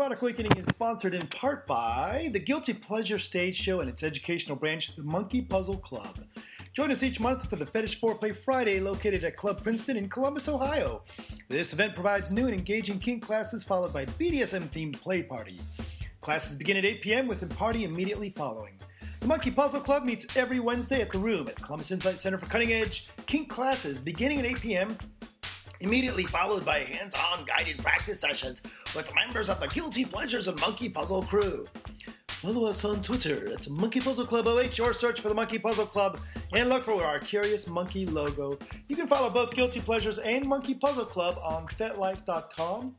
Erotic 0.00 0.22
Awakening 0.22 0.56
is 0.56 0.66
sponsored 0.70 1.14
in 1.14 1.26
part 1.26 1.66
by 1.66 2.30
the 2.32 2.38
Guilty 2.38 2.72
Pleasure 2.72 3.18
Stage 3.18 3.54
Show 3.54 3.80
and 3.80 3.90
its 3.90 4.02
educational 4.02 4.56
branch, 4.56 4.96
the 4.96 5.02
Monkey 5.02 5.42
Puzzle 5.42 5.76
Club. 5.76 6.18
Join 6.72 6.90
us 6.90 7.02
each 7.02 7.20
month 7.20 7.50
for 7.50 7.56
the 7.56 7.66
Fetish 7.66 8.00
Foreplay 8.00 8.34
Friday 8.34 8.80
located 8.80 9.24
at 9.24 9.36
Club 9.36 9.62
Princeton 9.62 9.98
in 9.98 10.08
Columbus, 10.08 10.48
Ohio. 10.48 11.02
This 11.50 11.74
event 11.74 11.92
provides 11.92 12.30
new 12.30 12.46
and 12.46 12.58
engaging 12.58 12.98
kink 12.98 13.22
classes 13.22 13.62
followed 13.62 13.92
by 13.92 14.06
BDSM 14.06 14.62
themed 14.68 14.98
play 14.98 15.22
party. 15.22 15.60
Classes 16.22 16.56
begin 16.56 16.78
at 16.78 16.86
8 16.86 17.02
p.m. 17.02 17.28
with 17.28 17.42
a 17.42 17.54
party 17.54 17.84
immediately 17.84 18.30
following. 18.30 18.78
The 19.20 19.26
Monkey 19.26 19.50
Puzzle 19.50 19.80
Club 19.80 20.04
meets 20.04 20.34
every 20.34 20.60
Wednesday 20.60 21.02
at 21.02 21.12
the 21.12 21.18
Room 21.18 21.46
at 21.46 21.56
Columbus 21.56 21.90
Insight 21.90 22.18
Center 22.18 22.38
for 22.38 22.46
Cutting 22.46 22.72
Edge 22.72 23.06
Kink 23.26 23.50
classes 23.50 24.00
beginning 24.00 24.38
at 24.38 24.46
8 24.46 24.60
p.m 24.62 24.96
immediately 25.80 26.24
followed 26.24 26.64
by 26.64 26.80
hands-on 26.80 27.44
guided 27.44 27.78
practice 27.78 28.20
sessions 28.20 28.62
with 28.94 29.12
members 29.14 29.48
of 29.48 29.60
the 29.60 29.66
Guilty 29.68 30.04
Pleasures 30.04 30.48
and 30.48 30.60
Monkey 30.60 30.88
Puzzle 30.88 31.22
crew. 31.22 31.66
Follow 32.28 32.64
us 32.66 32.84
on 32.86 33.02
Twitter 33.02 33.52
at 33.52 33.68
Monkey 33.68 34.00
Puzzle 34.00 34.24
Club 34.24 34.46
OH 34.46 34.82
or 34.82 34.94
search 34.94 35.20
for 35.20 35.28
the 35.28 35.34
Monkey 35.34 35.58
Puzzle 35.58 35.84
Club 35.84 36.18
and 36.54 36.70
look 36.70 36.84
for 36.84 37.04
our 37.04 37.18
Curious 37.18 37.66
Monkey 37.66 38.06
logo. 38.06 38.58
You 38.88 38.96
can 38.96 39.06
follow 39.06 39.28
both 39.28 39.54
Guilty 39.54 39.80
Pleasures 39.80 40.18
and 40.18 40.46
Monkey 40.46 40.72
Puzzle 40.72 41.04
Club 41.04 41.36
on 41.44 41.66
FetLife.com 41.66 42.96